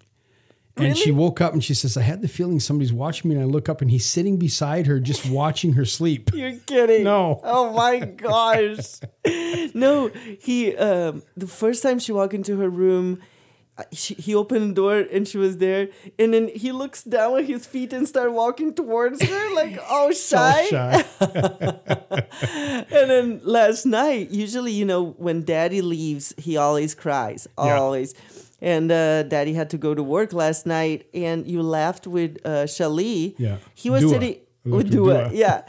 [0.75, 3.35] And she woke up and she says, I had the feeling somebody's watching me.
[3.35, 6.31] And I look up and he's sitting beside her, just watching her sleep.
[6.33, 7.03] You're kidding.
[7.03, 7.39] No.
[7.43, 8.99] Oh my gosh.
[9.75, 10.07] no,
[10.39, 13.21] he um the first time she walked into her room
[13.75, 15.87] uh, she, he opened the door and she was there
[16.19, 20.11] and then he looks down at his feet and start walking towards her like oh
[20.11, 20.65] shy.
[20.69, 21.03] Shy.
[22.91, 27.63] and then last night usually you know when daddy leaves he always cries Yeah.
[28.71, 32.49] And uh, daddy had to go to work last night and you laughed with uh,
[32.75, 33.35] Shalee.
[33.37, 33.57] Yeah.
[33.75, 34.11] he was Dua.
[34.13, 35.13] sitting with Dua.
[35.29, 35.29] Dua.
[35.33, 35.61] yeah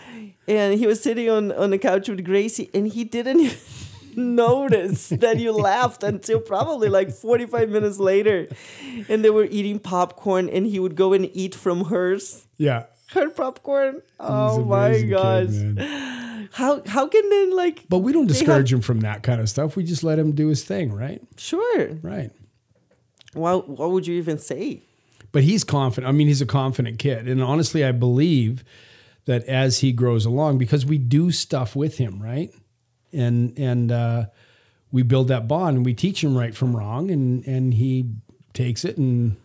[0.46, 3.56] and he was sitting on on the couch with Gracie and he didn't
[4.16, 8.46] notice that you laughed until probably like 45 minutes later
[9.08, 12.84] and they were eating popcorn and he would go and eat from hers yeah.
[13.12, 18.26] her popcorn oh my amazing kid, gosh how how can they like But we don't
[18.28, 19.74] They have- discourage him from that kind of stuff.
[19.76, 21.20] We just let him do his thing, right?
[21.36, 22.30] sure Right.
[23.34, 24.80] What what would you even say
[25.32, 26.08] But he's confident.
[26.08, 27.28] I mean, he's a confident kid.
[27.28, 28.64] And honestly, I believe
[29.26, 32.52] that as he grows along, because we do stuff with him, right?
[33.12, 34.26] And and uh,
[34.92, 38.10] we build that bond and we teach him right from wrong and and he
[38.52, 39.36] takes it and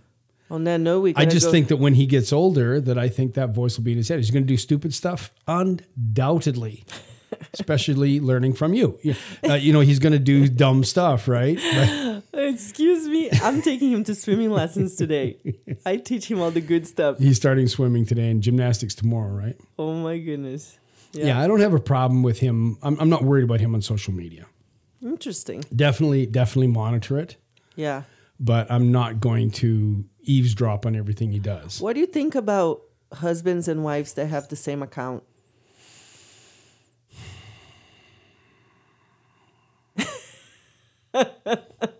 [0.51, 3.07] on that note we I just go- think that when he gets older, that I
[3.09, 4.17] think that voice will be in his head.
[4.17, 6.83] He's going to do stupid stuff, undoubtedly,
[7.53, 8.97] especially learning from you.
[9.03, 9.15] You,
[9.47, 11.59] uh, you know, he's going to do dumb stuff, right?
[11.75, 12.18] But
[12.53, 15.37] excuse me i'm taking him to swimming lessons today
[15.85, 19.55] i teach him all the good stuff he's starting swimming today and gymnastics tomorrow, right?
[19.77, 20.77] oh my goodness
[21.13, 22.77] Yeah, I don't have a problem with him.
[22.83, 24.45] I'm, I'm not worried about him on social media.
[25.01, 27.37] interesting Definitely, definitely monitor it,
[27.75, 28.03] yeah
[28.39, 31.81] but I'm not going to eavesdrop on everything he does.
[31.81, 32.81] what do you think about
[33.13, 35.23] husbands and wives that have the same account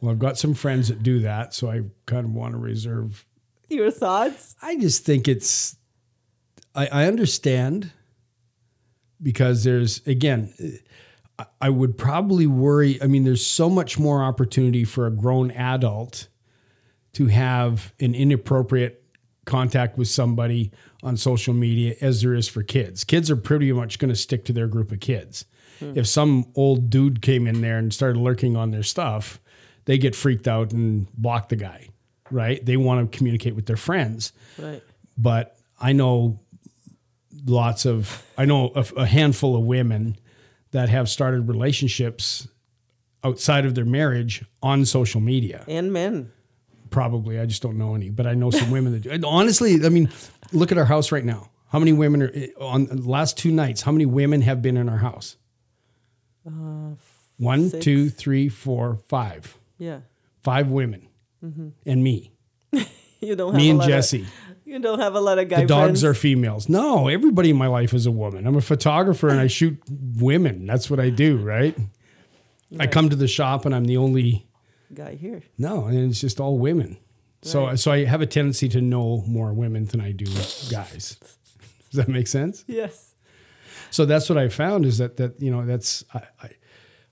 [0.00, 3.24] Well, I've got some friends that do that, so I kind of want to reserve
[3.70, 5.76] your thoughts I just think it's,
[6.74, 7.92] I, I understand
[9.22, 10.52] because there's, again,
[11.38, 13.00] I- I would probably worry.
[13.02, 16.28] I mean, there's so much more opportunity for a grown adult
[17.12, 19.04] to have an inappropriate
[19.44, 20.70] contact with somebody
[21.02, 23.04] on social media as there is for kids.
[23.04, 25.44] Kids are pretty much going to stick to their group of kids.
[25.78, 25.92] Hmm.
[25.94, 29.40] if some old dude came in there and started lurking on their stuff,
[29.88, 31.88] they get freaked out and block the guy,
[32.30, 32.64] right?
[32.64, 34.34] They want to communicate with their friends.
[34.58, 34.82] Right.
[35.16, 36.40] But I know
[37.46, 40.16] lots of, I know a, a handful of women
[40.72, 42.46] that have started relationships
[43.24, 45.64] outside of their marriage on social media.
[45.66, 46.32] And men.
[46.90, 47.40] Probably.
[47.40, 49.26] I just don't know any, but I know some women that do.
[49.26, 50.10] Honestly, I mean,
[50.52, 51.50] look at our house right now.
[51.72, 53.82] How many women are on the last two nights?
[53.82, 55.36] How many women have been in our house?
[56.44, 56.96] One,
[57.66, 57.84] Uh, six.
[57.84, 59.57] two, three, four, five.
[59.78, 60.00] Yeah.
[60.42, 61.08] Five women
[61.44, 61.68] mm-hmm.
[61.86, 62.32] and me.
[63.20, 64.26] You don't have Me a and of- Jesse.
[64.64, 66.04] you don't have a lot of guy The dogs friends.
[66.04, 66.68] are females.
[66.68, 68.46] No, everybody in my life is a woman.
[68.46, 70.66] I'm a photographer and I shoot women.
[70.66, 71.76] That's what I do, right?
[72.78, 74.46] I come to the shop and I'm the only
[74.94, 75.42] guy here.
[75.58, 76.96] no, and it's just all women.
[77.42, 77.78] So Right.
[77.78, 80.26] so I have a tendency to know more women than I do
[80.70, 81.16] guys.
[81.90, 82.64] Does that make sense?
[82.68, 83.14] Yes.
[83.90, 86.50] So that's what I found is that that you know that's I, I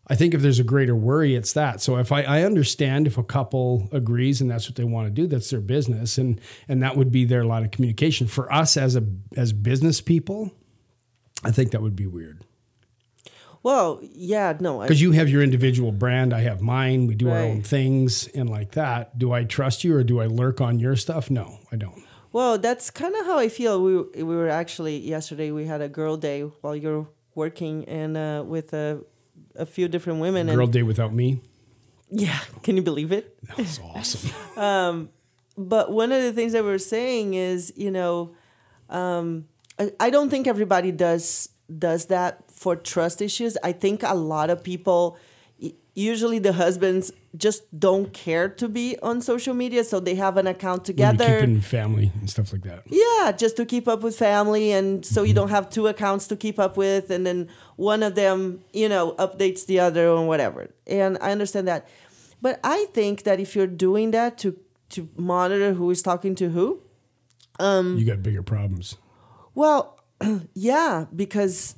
[0.08, 1.80] I think if there's a greater worry, it's that.
[1.80, 5.10] So if I, I understand if a couple agrees and that's what they want to
[5.10, 8.26] do, that's their business, and and that would be their line of communication.
[8.28, 9.02] For us as a
[9.36, 10.52] as business people,
[11.44, 12.44] I think that would be weird
[13.62, 14.80] Well, yeah, no.
[14.80, 17.08] Because you have your individual brand, I have mine.
[17.08, 19.18] We do our own things and like that.
[19.18, 21.30] Do I trust you or do I lurk on your stuff?
[21.30, 22.02] No, I don't.
[22.32, 23.82] well, that's kind of how I feel.
[23.82, 25.50] We we were actually yesterday.
[25.50, 29.00] We had a girl day while you're working, and uh, with a
[29.58, 30.46] a few different women.
[30.46, 31.40] Girl and day without me.
[32.10, 33.36] yeah, can you believe it?
[33.48, 35.08] That was awesome.
[35.58, 38.34] But one of the things that we're saying is, you know,
[38.90, 39.46] um,
[39.78, 43.56] I, I don't think everybody does does that for trust issues.
[43.64, 45.16] I think a lot of people,
[45.96, 50.46] usually the husbands, just don't care to be on social media, so they have an
[50.46, 51.40] account together.
[51.40, 52.82] keeping family and stuff like that.
[52.86, 56.36] Yeah, just to keep up with family, and so you don't have two accounts to
[56.36, 60.70] keep up with, and then one of them, you know, updates the other or whatever.
[60.86, 61.88] And I understand that,
[62.42, 64.56] but I think that if you're doing that to
[64.90, 66.80] to monitor who is talking to who,
[67.58, 68.96] um, you got bigger problems.
[69.54, 69.98] well,
[70.54, 71.74] yeah, because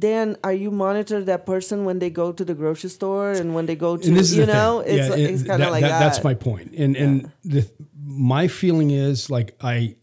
[0.00, 3.66] then are you monitor that person when they go to the grocery store and when
[3.66, 4.96] they go to you know thing.
[4.98, 6.72] it's Yeah, it- it's kind of that- like that, That's my point.
[6.76, 7.68] And and the
[8.04, 9.96] my feeling is like I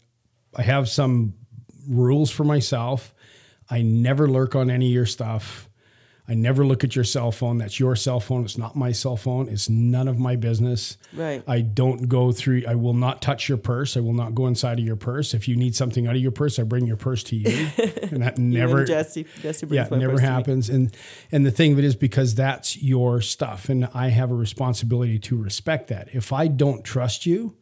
[0.54, 1.34] I have some
[1.88, 3.14] rules for myself.
[3.70, 5.68] I never lurk on any of your stuff.
[6.28, 7.58] I never look at your cell phone.
[7.58, 8.44] That's your cell phone.
[8.44, 9.48] It's not my cell phone.
[9.48, 10.96] It's none of my business.
[11.12, 11.42] Right.
[11.46, 12.62] I don't go through.
[12.68, 13.96] I will not touch your purse.
[13.96, 15.34] I will not go inside of your purse.
[15.34, 17.68] If you need something out of your purse, I bring your purse to you.
[18.10, 20.32] and that You and never Jesse Jesse yeah, brings it my never purse to me.
[20.32, 20.70] happens.
[20.70, 20.96] And
[21.32, 25.18] and the thing of it is because that's your stuff, and I have a responsibility
[25.20, 26.08] to respect that.
[26.14, 27.56] If I don't trust you,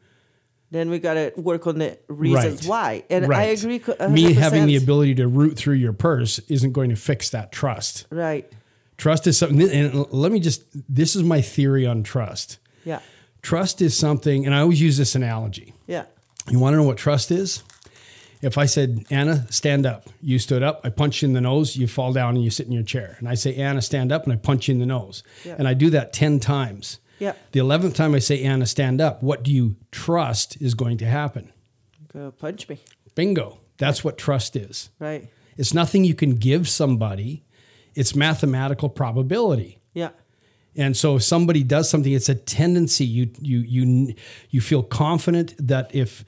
[0.70, 2.68] then we got to work on the reasons Right.
[2.68, 3.04] why.
[3.11, 3.78] And I agree.
[3.78, 4.11] 100%.
[4.12, 8.07] me having the ability to root through your purse isn't going to fix that trust.
[8.11, 8.50] right.
[8.96, 10.64] Trust is something, and let me just.
[10.92, 12.59] This is my theory on trust.
[12.85, 12.98] Yeah.
[13.42, 15.72] Trust is something, and I always use this analogy.
[15.87, 16.07] Yeah.
[16.50, 17.62] You want to know what trust is?
[18.42, 21.76] If I said, Anna, stand up, you stood up, I punch you in the nose,
[21.76, 23.14] you fall down and you sit in your chair.
[23.20, 25.22] And I say, Anna, stand up, and I punch you in the nose.
[25.44, 25.54] Yeah.
[25.59, 26.98] And I do that 10 times.
[27.18, 27.33] Yeah.
[27.52, 31.07] The 11th time I say, Anna, stand up, what do you trust is going to
[31.07, 31.52] happen?
[32.12, 32.78] Go punch me.
[33.14, 33.59] Bingo.
[33.78, 34.90] That's what trust is.
[34.98, 35.28] Right.
[35.57, 37.44] It's nothing you can give somebody,
[37.94, 39.78] it's mathematical probability.
[39.94, 40.11] Yeah.
[40.76, 43.04] And so if somebody does something, it's a tendency.
[43.04, 44.14] You you you
[44.50, 46.24] you feel confident that if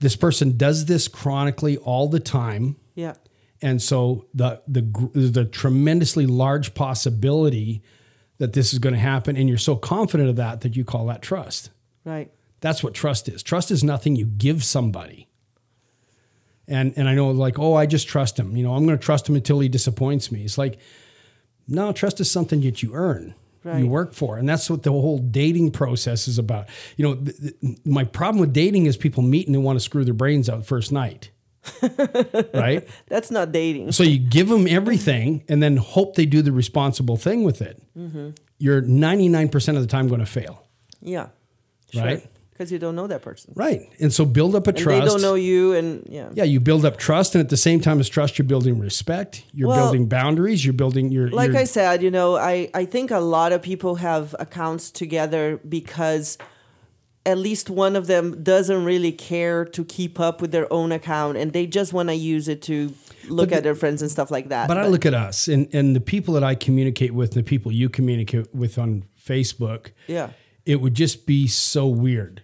[0.00, 3.14] this person does this chronically all the time, Yeah.
[3.62, 4.82] and so the the
[5.14, 7.82] the tremendously large possibility
[8.38, 11.06] that this is going to happen, and you're so confident of that that you call
[11.06, 11.70] that trust.
[12.04, 12.30] Right.
[12.60, 13.42] That's what trust is.
[13.42, 15.28] Trust is nothing you give somebody.
[16.66, 18.56] And and I know like, oh, I just trust him.
[18.56, 20.44] You know, I'm going to trust him until he disappoints me.
[20.44, 20.78] It's like,
[21.66, 23.34] no, trust is something that you earn.
[23.64, 23.80] Right.
[23.80, 26.68] You work for, and that's what the whole dating process is about.
[26.96, 29.84] You know, th- th- my problem with dating is people meet and they want to
[29.84, 31.30] screw their brains out first night,
[32.54, 32.86] right?
[33.08, 33.92] That's not dating.
[33.92, 37.80] So you give them everything and then hope they do the responsible thing with it.
[37.96, 38.30] Mm-hmm.
[38.58, 40.66] You're 99% of the time going to fail,
[41.00, 41.28] Yeah.
[41.94, 42.26] Right.
[42.50, 43.52] Because you don't know that person.
[43.54, 43.82] right?
[44.00, 45.00] And so build up a And trust.
[45.04, 46.30] they don't know you, and yeah.
[46.34, 49.44] Yeah, you build up trust, and at the same time as trust, you're building respect.
[49.52, 50.64] You're Well, building boundaries.
[50.64, 51.30] You're building your.
[51.30, 54.90] like your- I said, you know, I, I think a lot of people have accounts
[54.90, 56.36] together because
[57.28, 61.36] at least one of them doesn't really care to keep up with their own account
[61.36, 62.94] and they just want to use it to
[63.28, 64.66] look at their friends and stuff like that.
[64.66, 67.48] But I look at us and and the people that I communicate with, and the
[67.48, 69.90] people you communicate with on Facebook.
[70.06, 70.30] Yeah.
[70.64, 72.42] it would just be so weird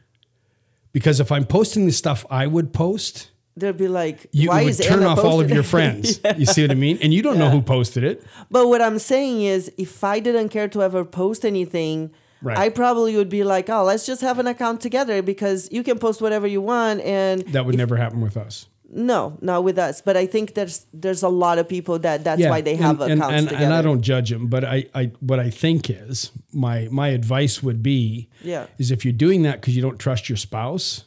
[0.93, 4.71] because if I'm posting the stuff I would post, they'd be like, You "Why would
[4.71, 6.21] is turn Anna off all of your it?" friends.
[6.37, 6.99] You see what I mean?
[7.03, 8.23] And you don't know who posted it.
[8.51, 12.11] But what I'm saying is, if I didn't care to ever post anything,
[12.45, 12.59] Right.
[12.59, 15.99] I probably would be like, "Oh, let's just have an account together because you can
[15.99, 18.67] post whatever you want." And That would never happen with us.
[18.97, 20.01] no, not with us.
[20.03, 23.13] But I think there's there's a lot of people that that's why they have and,
[23.15, 23.65] accounts and, and, together.
[23.65, 27.63] and I don't judge them, but I, I what I think is my my advice
[27.63, 28.67] would be Yeah.
[28.79, 31.05] is if you're doing that because you don't trust your spouse,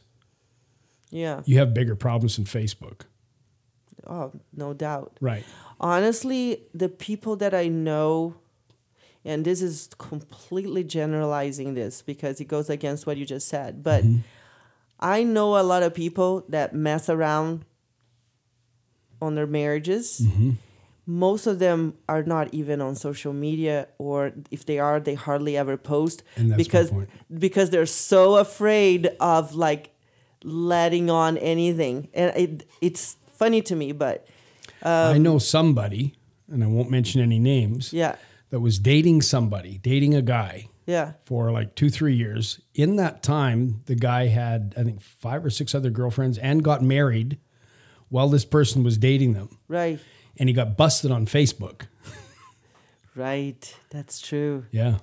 [1.11, 1.41] Yeah.
[1.45, 3.01] you have bigger problems than Facebook.
[4.05, 5.17] Oh, no doubt.
[5.21, 5.43] Right.
[5.79, 8.35] honestly, the people that I know,
[9.27, 14.03] and this is completely generalizing this because it goes against what you just said, but
[14.99, 17.65] I know a lot of people that mess around
[19.21, 20.21] on their marriages.
[21.09, 25.55] Most of them are not even on social media, or if they are, they hardly
[25.55, 27.09] ever post And that's because point.
[27.45, 29.91] because they're so afraid of like
[30.43, 34.27] letting on anything, and it it's funny to me, but
[34.83, 36.13] I know somebody,
[36.51, 38.15] and I won't mention any names, Um, yeah,
[38.49, 41.13] that was dating somebody, dating a guy yeah.
[41.25, 42.59] for like two, three years.
[42.73, 46.81] In that time, the guy had, I think, five or six other girlfriends and got
[46.81, 47.37] married
[48.09, 49.57] while this person was dating them.
[49.67, 49.99] Right.
[50.37, 51.87] And he got busted on Facebook.
[53.15, 53.75] Right.
[53.89, 54.65] That's true.
[54.71, 54.99] Yeah.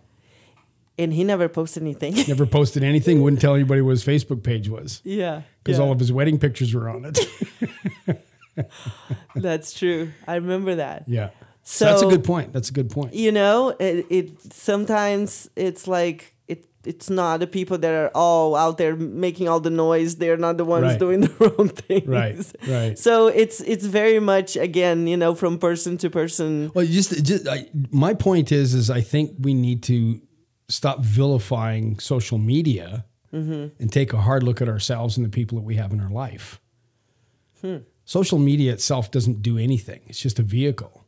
[0.97, 2.15] And he never posted anything.
[2.29, 5.43] Never posted anything, wouldn't tell anybody what his Facebook page was yeah.
[5.65, 5.85] because yeah.
[5.85, 8.21] all of his wedding pictures were on it.
[9.35, 10.13] That's true.
[10.29, 11.09] I remember that.
[11.09, 11.31] yeah.
[11.65, 12.53] So that's a good point.
[12.53, 13.15] That's a good point.
[13.15, 18.55] You know, it, it sometimes it's like it it's not the people that are all
[18.55, 20.17] out there making all the noise.
[20.17, 20.99] They're not the ones Right.
[20.99, 22.07] doing the wrong things.
[22.07, 22.37] Right,
[22.69, 22.99] right.
[22.99, 26.71] So it's it's very much again, you know, from person to person.
[26.75, 30.21] Well, just, just I, my point is, is I think we need to
[30.69, 33.69] stop vilifying social media mm-hmm.
[33.81, 36.11] and take a hard look at ourselves and the people that we have in our
[36.11, 36.61] life.
[37.63, 37.79] Hmm.
[38.05, 40.03] Social media itself doesn't do anything.
[40.07, 41.04] It's just a vehicle.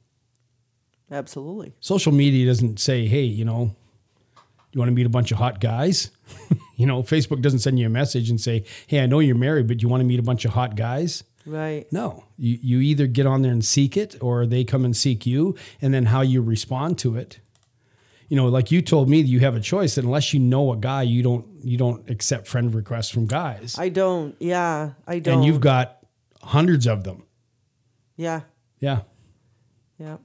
[1.10, 1.72] Absolutely.
[1.80, 3.74] Social media doesn't say, "Hey, you know,
[4.72, 6.10] you want to meet a bunch of hot guys?"
[6.76, 9.68] you know, Facebook doesn't send you a message and say, "Hey, I know you're married,
[9.68, 11.86] but you want to meet a bunch of hot guys?" Right.
[11.92, 15.24] No, you, you either get on there and seek it or they come and seek
[15.26, 17.38] you, and then how you respond to it.
[18.28, 19.94] You know, like you told me, you have a choice.
[19.94, 23.76] That unless you know a guy, you don't you don't accept friend requests from guys,
[23.78, 24.34] I don't.
[24.40, 24.94] Yeah.
[25.06, 25.34] I don't.
[25.34, 25.98] and you've got
[26.42, 27.22] hundreds of them.
[28.16, 28.40] Yeah.
[28.80, 29.02] Yeah,
[29.98, 30.16] Yeah.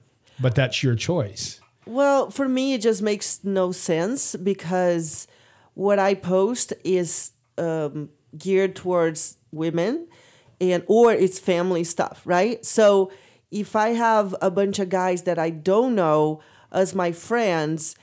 [0.42, 1.60] But that's your choice.
[1.86, 5.28] Well, for me, it just makes no sense because
[5.74, 10.08] what I post is um, geared towards women,
[10.60, 12.64] and or it's family stuff, right?
[12.66, 13.12] So
[13.50, 17.96] if I have a bunch of guys that I don't know as my friends,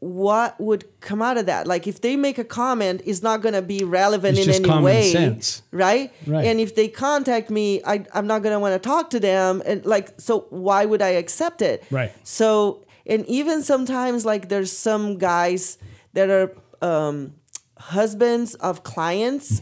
[0.00, 1.66] what would come out of that?
[1.66, 4.82] Like if they make a comment, it's not going to be relevant It's in any
[4.82, 5.62] way, sense.
[5.72, 6.12] right?
[6.26, 6.46] Right.
[6.46, 9.60] And if they contact me, I, I'm not going to want to talk to them,
[9.66, 11.84] and like, so why would I accept it?
[11.90, 12.12] Right.
[12.22, 15.78] So, and even sometimes, like, there's some guys
[16.12, 17.34] that are um,
[17.78, 19.60] husbands of clients,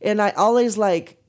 [0.00, 1.22] and I always like,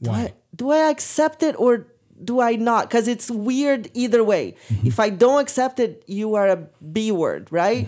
[0.00, 0.18] do Why?
[0.20, 1.88] I, do I accept it or
[2.24, 2.88] do I not?
[2.88, 4.54] Because it's weird either way.
[4.84, 6.56] If I don't accept it, you are a
[6.92, 7.86] B word, right?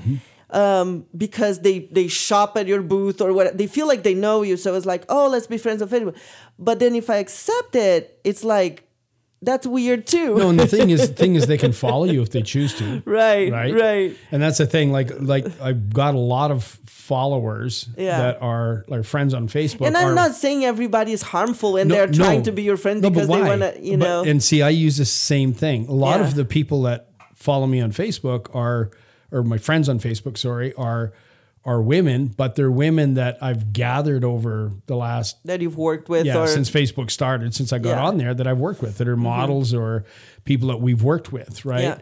[0.51, 4.43] Um, because they they shop at your booth or what they feel like they know
[4.43, 6.17] you, so it's like, oh, let's be friends on Facebook.
[6.59, 8.90] But then if I accept it, it's like
[9.43, 10.37] that's weird too.
[10.37, 12.75] No, and the thing is, the thing is, they can follow you if they choose
[12.79, 13.03] to.
[13.07, 14.17] right, right right.
[14.31, 18.19] and that's the thing like like i've got a lot of followers Yeah.
[18.19, 21.89] that are like friends on facebook And I'm are- not saying everybody is harmful and
[21.89, 22.45] No, they're trying no.
[22.45, 24.23] to be your friend No, because they want to, you But- know.
[24.25, 26.27] and see i use the same thing a lot Yeah.
[26.29, 28.91] of the people that follow me on facebook are
[29.33, 31.13] or my friends on facebook sorry are
[31.65, 36.25] are women but they're women that i've gathered over the last that you've worked with
[36.25, 37.97] yeah, or since Facebook started, since I got Yeah.
[37.97, 38.05] Mm-hmm.
[38.07, 40.05] on there, that I've worked with that are models or
[40.45, 41.83] people that we've worked with, right?
[41.83, 41.99] Yeah.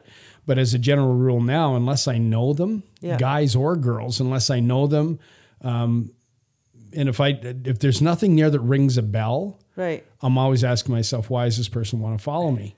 [0.47, 3.17] But as a general rule now, unless I know them, Yeah.
[3.19, 5.19] guys or girls, unless I know them,
[5.63, 6.11] um,
[6.95, 7.29] and if I
[7.65, 10.05] if there's nothing there that rings a bell, right.
[10.23, 12.77] I'm always asking myself, why does this person want to follow me?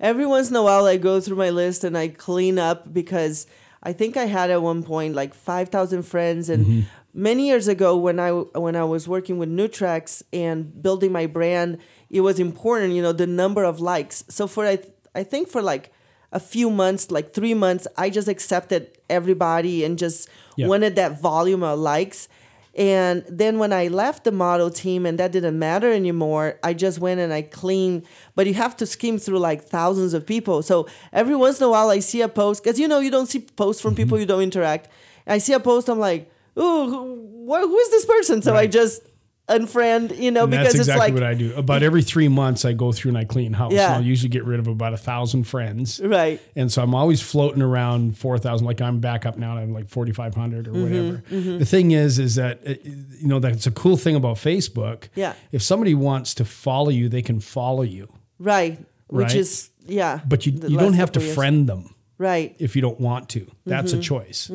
[0.00, 3.46] Every once in a while, I go through my list and I clean up because
[3.84, 6.80] I think I had at one point like five thousand friends, and Mm-hmm.
[7.12, 11.78] many years ago when I when I was working with Nutrex and building my brand,
[12.10, 14.24] it was important, you know, the number of likes.
[14.28, 15.92] So for I th- I think for like
[16.32, 20.66] a few months, like three months, I just accepted everybody and just Yeah.
[20.68, 22.28] wanted that volume of likes.
[22.76, 26.98] And then when I left the model team and that didn't matter anymore, I just
[26.98, 28.04] went and I cleaned.
[28.34, 30.62] But you have to skim through like thousands of people.
[30.62, 33.26] So every once in a while, I see a post because you know you don't
[33.26, 34.22] see posts from people mm-hmm.
[34.22, 34.88] you don't interact.
[35.26, 38.42] I see a post, I'm like, ooh, who, who is this person?
[38.42, 39.02] So I just
[39.48, 41.54] unfriend, you know, And because that's it's like what I do.
[41.54, 43.72] About every three months, I go through and I clean house.
[43.72, 43.86] Yeah.
[43.86, 46.00] And I'll usually get rid of about a thousand friends.
[46.02, 46.40] right.
[46.56, 48.66] And so I'm always floating around 4,000.
[48.66, 51.58] Like I'm back up now and I'm like 4,500 or Mm-hmm, whatever.
[51.58, 55.08] The thing is, is that, uh, you know, that's a cool thing about Facebook.
[55.14, 55.34] Yeah.
[55.52, 58.78] If somebody wants to follow you, they can follow you, Right.
[59.08, 59.36] Which Right.
[59.36, 60.20] is yeah.
[60.26, 61.34] but you, you don't have to years.
[61.34, 62.56] friend them Right.
[62.58, 63.46] if you don't want to.
[63.66, 64.00] That's Mm-hmm.
[64.00, 64.50] a choice,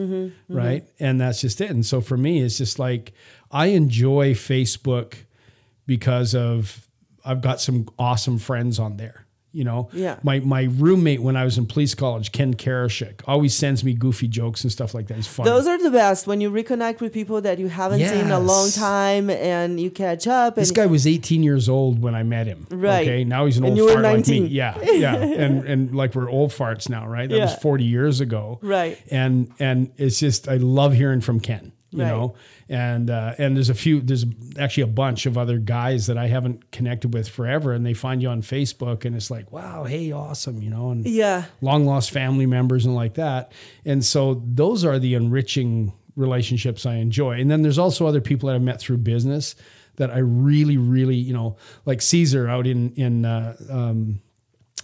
[0.50, 0.84] right?
[1.00, 1.70] And that's just it.
[1.70, 3.14] And so for me, it's just like
[3.52, 5.16] I enjoy Facebook
[5.86, 6.88] because of
[7.26, 9.26] I've got some awesome friends on there.
[9.52, 10.18] You know, Yeah.
[10.22, 14.28] My my roommate when I was in police college, Ken Karashik, always sends me goofy
[14.28, 15.16] jokes and stuff like that.
[15.16, 15.50] He's funny.
[15.50, 18.40] Those are the best when you reconnect with people that you haven't seen in a
[18.40, 20.56] long time and you catch up.
[20.56, 22.68] And this guy was 18 years old when I met him.
[22.70, 23.02] Right.
[23.08, 23.24] Okay.
[23.24, 24.44] Now he's an And old fart like 19.
[24.44, 24.50] me.
[24.50, 24.78] Yeah.
[24.84, 25.16] Yeah.
[25.44, 27.28] and and like we're old farts now, right?
[27.28, 28.60] That was 40 years ago.
[28.62, 29.00] Right.
[29.10, 31.72] And and it's just I love hearing from Ken.
[31.92, 32.10] You Right.
[32.10, 32.36] know,
[32.70, 34.24] and uh, and there's a few, there's
[34.60, 38.22] actually a bunch of other guys that I haven't connected with forever, and they find
[38.22, 41.46] you on Facebook, and it's like, wow, hey, awesome, you know, and yeah.
[41.62, 43.52] long lost family members and like that.
[43.86, 47.40] And so those are the enriching relationships I enjoy.
[47.40, 49.56] And then there's also other people that I've met through business
[49.96, 54.22] that I really, really, you know, like Caesar out in in uh, um,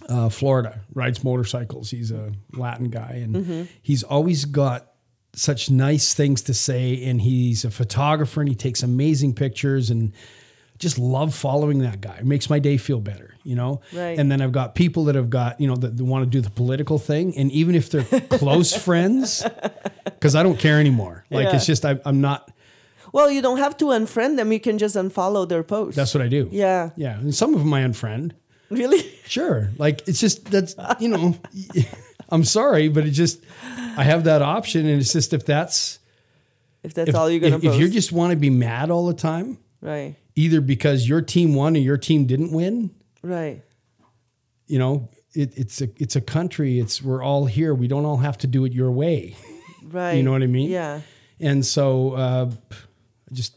[0.08, 1.90] uh, Florida rides motorcycles.
[1.90, 4.92] He's a Latin guy, and he's always got
[5.36, 7.04] such nice things to say.
[7.04, 10.12] And he's a photographer, and he takes amazing pictures and.
[10.78, 12.16] Just love following that guy.
[12.18, 13.80] It makes my day feel better, you know.
[13.94, 14.18] Right.
[14.18, 16.42] And then I've got people that have got, you know, that, that want to do
[16.42, 17.34] the political thing.
[17.38, 19.42] And even if they're close friends,
[20.04, 21.24] because I don't care anymore.
[21.30, 21.56] Like Yeah.
[21.56, 22.50] it's just, I, I'm not,
[23.10, 24.52] Well, you don't have to unfriend them.
[24.52, 25.96] You can just unfollow their posts.
[25.96, 26.50] that's what I do.
[26.52, 26.90] yeah.
[26.94, 27.20] Yeah.
[27.20, 28.32] And some of them I unfriend.
[28.68, 29.00] Really?
[29.24, 29.70] Sure.
[29.78, 31.36] Like it's just, that's, you know,
[32.28, 33.44] I'm sorry, but it just,
[33.96, 34.86] I have that option.
[34.86, 35.98] And it's just, if that's,
[36.82, 39.06] If that's if, all you're gonna if, if you just want to be mad all
[39.06, 40.16] the time, right.
[40.34, 42.90] either because your team won or your team didn't win,
[43.22, 43.62] Right.
[44.66, 46.78] you know, it, it's a, it's a country.
[46.78, 47.74] It's, we're all here.
[47.74, 49.36] We don't all have to do it your way.
[49.84, 50.14] Right.
[50.14, 50.70] You know what I mean?
[50.70, 51.00] Yeah.
[51.38, 52.50] And so, uh,
[53.32, 53.56] just,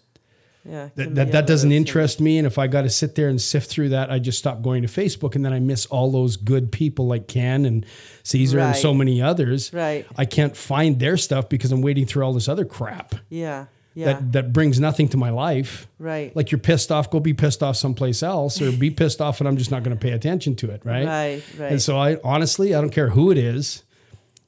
[0.70, 0.90] Yeah.
[0.96, 2.38] that, that, that doesn't interest me.
[2.38, 4.84] And if I got to sit there and sift through that, I just stop going
[4.84, 7.86] to Facebook and then I miss all those good people like Ken and
[8.24, 9.74] Caesar and so many others.
[9.74, 10.06] Right.
[10.16, 13.66] I can't find their stuff because I'm waiting through all this other crap Yeah.
[13.96, 14.14] Yeah.
[14.14, 15.88] that, that brings nothing to my life.
[15.98, 16.34] right.
[16.36, 19.48] Like you're pissed off, go be pissed off someplace else or be pissed off and
[19.48, 20.82] I'm just not going to pay attention to it.
[20.86, 21.06] Right.
[21.06, 21.72] Right, right.
[21.72, 23.84] And so I honestly, I don't care who it is.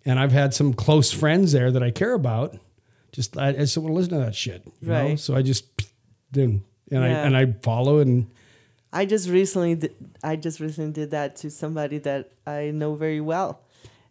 [0.05, 2.57] And I've had some close friends there that I care about.
[3.11, 4.63] Just, I, I just don't want to listen to that shit.
[4.82, 4.93] You Know?
[4.93, 5.19] Right.
[5.19, 5.65] So I just,
[6.32, 8.30] then, and I, and I follow and
[8.94, 13.22] I just recently did, I just recently did that to somebody that I know very
[13.22, 13.62] well.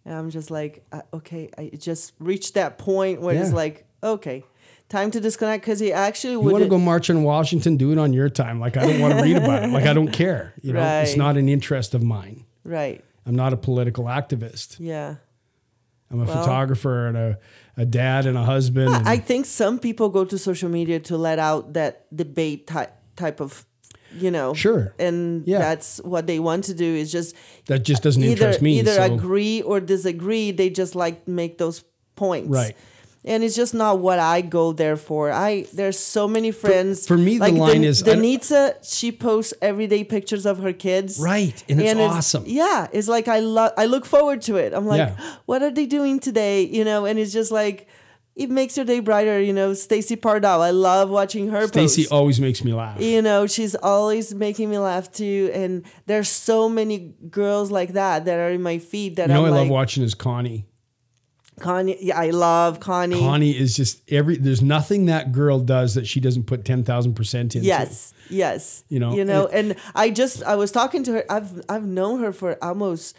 [0.05, 4.43] And I'm just like, uh, okay, I just reached that point where it's like, okay,
[4.89, 7.99] time to disconnect because he actually you want to go march in Washington, do it
[7.99, 8.59] on your time.
[8.59, 9.71] Like I don't want to read about it.
[9.71, 10.55] Like I don't care.
[10.63, 12.45] You know, it's not an interest of mine.
[12.65, 13.05] right.
[13.27, 14.77] I'm not a political activist.
[14.81, 15.17] Yeah.
[16.11, 17.39] I'm a Well- photographer and a,
[17.77, 18.95] a dad and a husband.
[18.95, 22.93] and- I think some people go to social media to let out that debate type
[23.17, 23.67] type of,
[24.19, 24.95] you know, Sure.
[24.99, 25.59] and Yeah.
[25.59, 27.35] that's what they want to do is just
[27.67, 28.79] that just doesn't either interest me.
[28.79, 30.51] either so- agree or disagree.
[30.53, 31.85] They just like make those
[32.17, 32.75] points, Right.
[33.23, 35.31] And it's just not what I go there for.
[35.31, 37.07] I there's so many friends.
[37.07, 41.19] for me, the like line is, I don't- She posts everyday pictures of her kids,
[41.21, 42.45] Right, and it's awesome.
[42.47, 43.73] Yeah, it's like I love.
[43.77, 44.73] I look forward to it.
[44.73, 45.17] I'm like, Yeah.
[45.47, 46.63] what are they doing today?
[46.63, 47.89] You know, and it's just like.
[48.37, 49.75] It makes your day brighter, you know.
[49.75, 52.99] Stacy Pardal, I love watching her Stacy always makes me laugh.
[53.03, 58.25] you know she's always making me laugh too and there's so many girls like that
[58.25, 60.65] that are in my feed that You know, i'm I like love watching is Connie.
[61.61, 64.37] Connie yeah i love connie, Connie is just every.
[64.37, 67.67] There's nothing that girl does that she doesn't put ten thousand percent into.
[67.67, 71.25] yes yes You know, you know it- and i just i was talking to her
[71.31, 73.17] i've i've known her for almost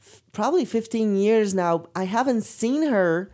[0.00, 3.30] f- probably 15 years now i haven't seen her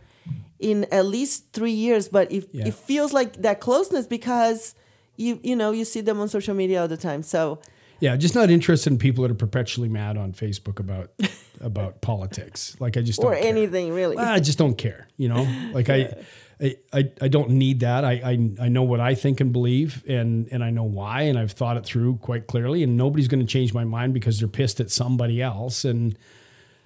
[0.59, 2.67] in at least three years but it, Yeah.
[2.67, 4.75] it feels like that closeness because
[5.17, 7.59] you you know you see them on social media all the time so
[8.01, 11.11] Yeah, just not interested in people that are perpetually mad on Facebook about
[11.61, 12.75] about politics.
[12.79, 13.49] Like I just or don't care.
[13.49, 15.07] anything really I just don't care.
[15.17, 16.13] You know, like I,
[16.59, 18.03] I, I, I don't need that.
[18.03, 21.37] I, I, I know what I think and believe, and and I know why, and
[21.39, 22.83] I've thought it through quite clearly.
[22.83, 25.85] And nobody's going to change my mind because they're pissed at somebody else.
[25.85, 26.17] And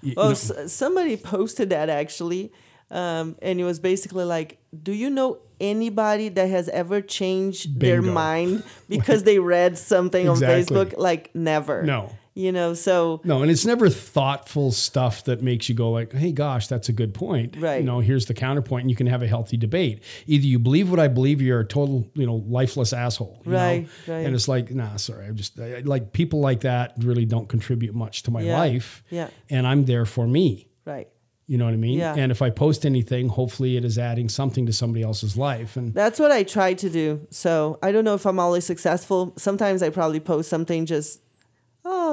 [0.03, 2.51] y- you know, s- somebody posted that actually,
[2.91, 8.01] um, and it was basically like, "Do you know anybody that has ever changed their
[8.01, 10.77] mind because they read something Exactly.
[10.77, 11.83] on Facebook?" Like, never.
[11.83, 12.11] No.
[12.37, 16.33] You know, so No, and it's never thoughtful stuff that makes you go like, "Hey,
[16.33, 17.77] gosh, that's a good point." Right.
[17.77, 20.03] You know, here's the counterpoint, and you can have a healthy debate.
[20.27, 23.41] Either you believe what I believe, you're a total, you know, lifeless asshole.
[23.45, 23.57] you know?
[23.57, 24.25] Right, right.
[24.25, 27.95] And it's like, nah, sorry, I'm just I, like people like that really don't contribute
[27.95, 29.01] much to my Yeah, life.
[29.09, 29.29] yeah.
[29.49, 30.67] And I'm there for me.
[30.83, 31.07] right.
[31.47, 31.99] You know what I mean?
[31.99, 32.15] Yeah.
[32.15, 35.77] And if I post anything, hopefully it is adding something to somebody else's life.
[35.77, 37.27] And That's what I try to do.
[37.29, 39.33] So I don't know if I'm always successful.
[39.37, 41.21] Sometimes I probably post something just,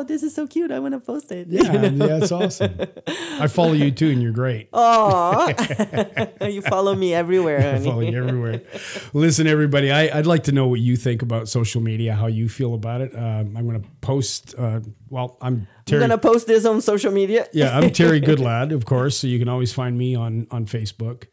[0.03, 0.71] oh, this is so cute.
[0.71, 1.49] I want to post it.
[1.49, 2.79] yeah, yeah, it's awesome.
[3.07, 4.69] I follow you too, and you're great.
[4.85, 5.49] Oh,
[6.43, 7.75] you follow me everywhere.
[7.75, 8.63] I follow you everywhere.
[9.13, 12.49] Listen, everybody, I, I'd like to know what you think about social media, how you
[12.49, 13.15] feel about it.
[13.15, 14.55] Um, I'm going to post.
[14.59, 16.01] Uh, well, I'm I'm Terry.
[16.01, 17.47] gonna post this on social media.
[17.53, 19.17] yeah, I'm Terry Goodlad, of course.
[19.19, 21.25] So you can always find me on on Facebook.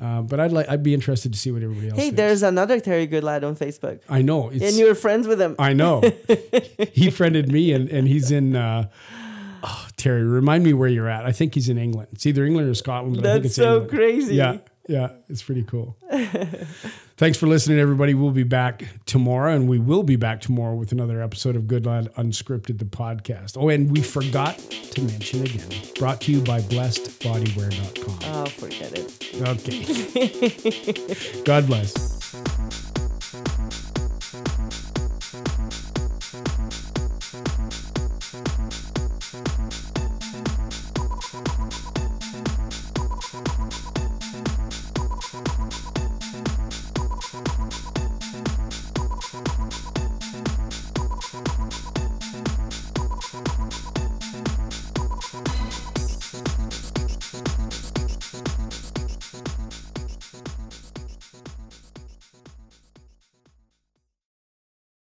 [0.00, 1.96] Uh, but I'd like I'd be interested to see what everybody else.
[1.96, 2.16] Hey, thinks.
[2.16, 4.50] there's another Terry Goodlad on Facebook, I know.
[4.50, 5.54] It's, and you're friends with him.
[5.58, 6.02] I know.
[6.92, 8.56] he friended me, and and he's in.
[8.56, 8.88] Uh,
[9.62, 11.24] oh, Terry, remind me where you're at.
[11.24, 12.08] I think he's in England.
[12.12, 13.16] It's either England or Scotland.
[13.16, 13.90] But I think That's it's so England.
[13.90, 14.34] crazy.
[14.34, 14.56] Yeah,
[14.88, 15.96] yeah, it's pretty cool.
[17.16, 18.12] Thanks for listening, everybody.
[18.12, 22.12] We'll be back tomorrow, and we will be back tomorrow with another episode of Goodlad
[22.14, 23.56] Unscripted, the podcast.
[23.58, 28.18] Oh, and we forgot to mention again, brought to you by BlessedBodywear.com.
[28.34, 29.42] Oh, forget it.
[29.42, 31.42] Okay.
[31.44, 32.53] God bless.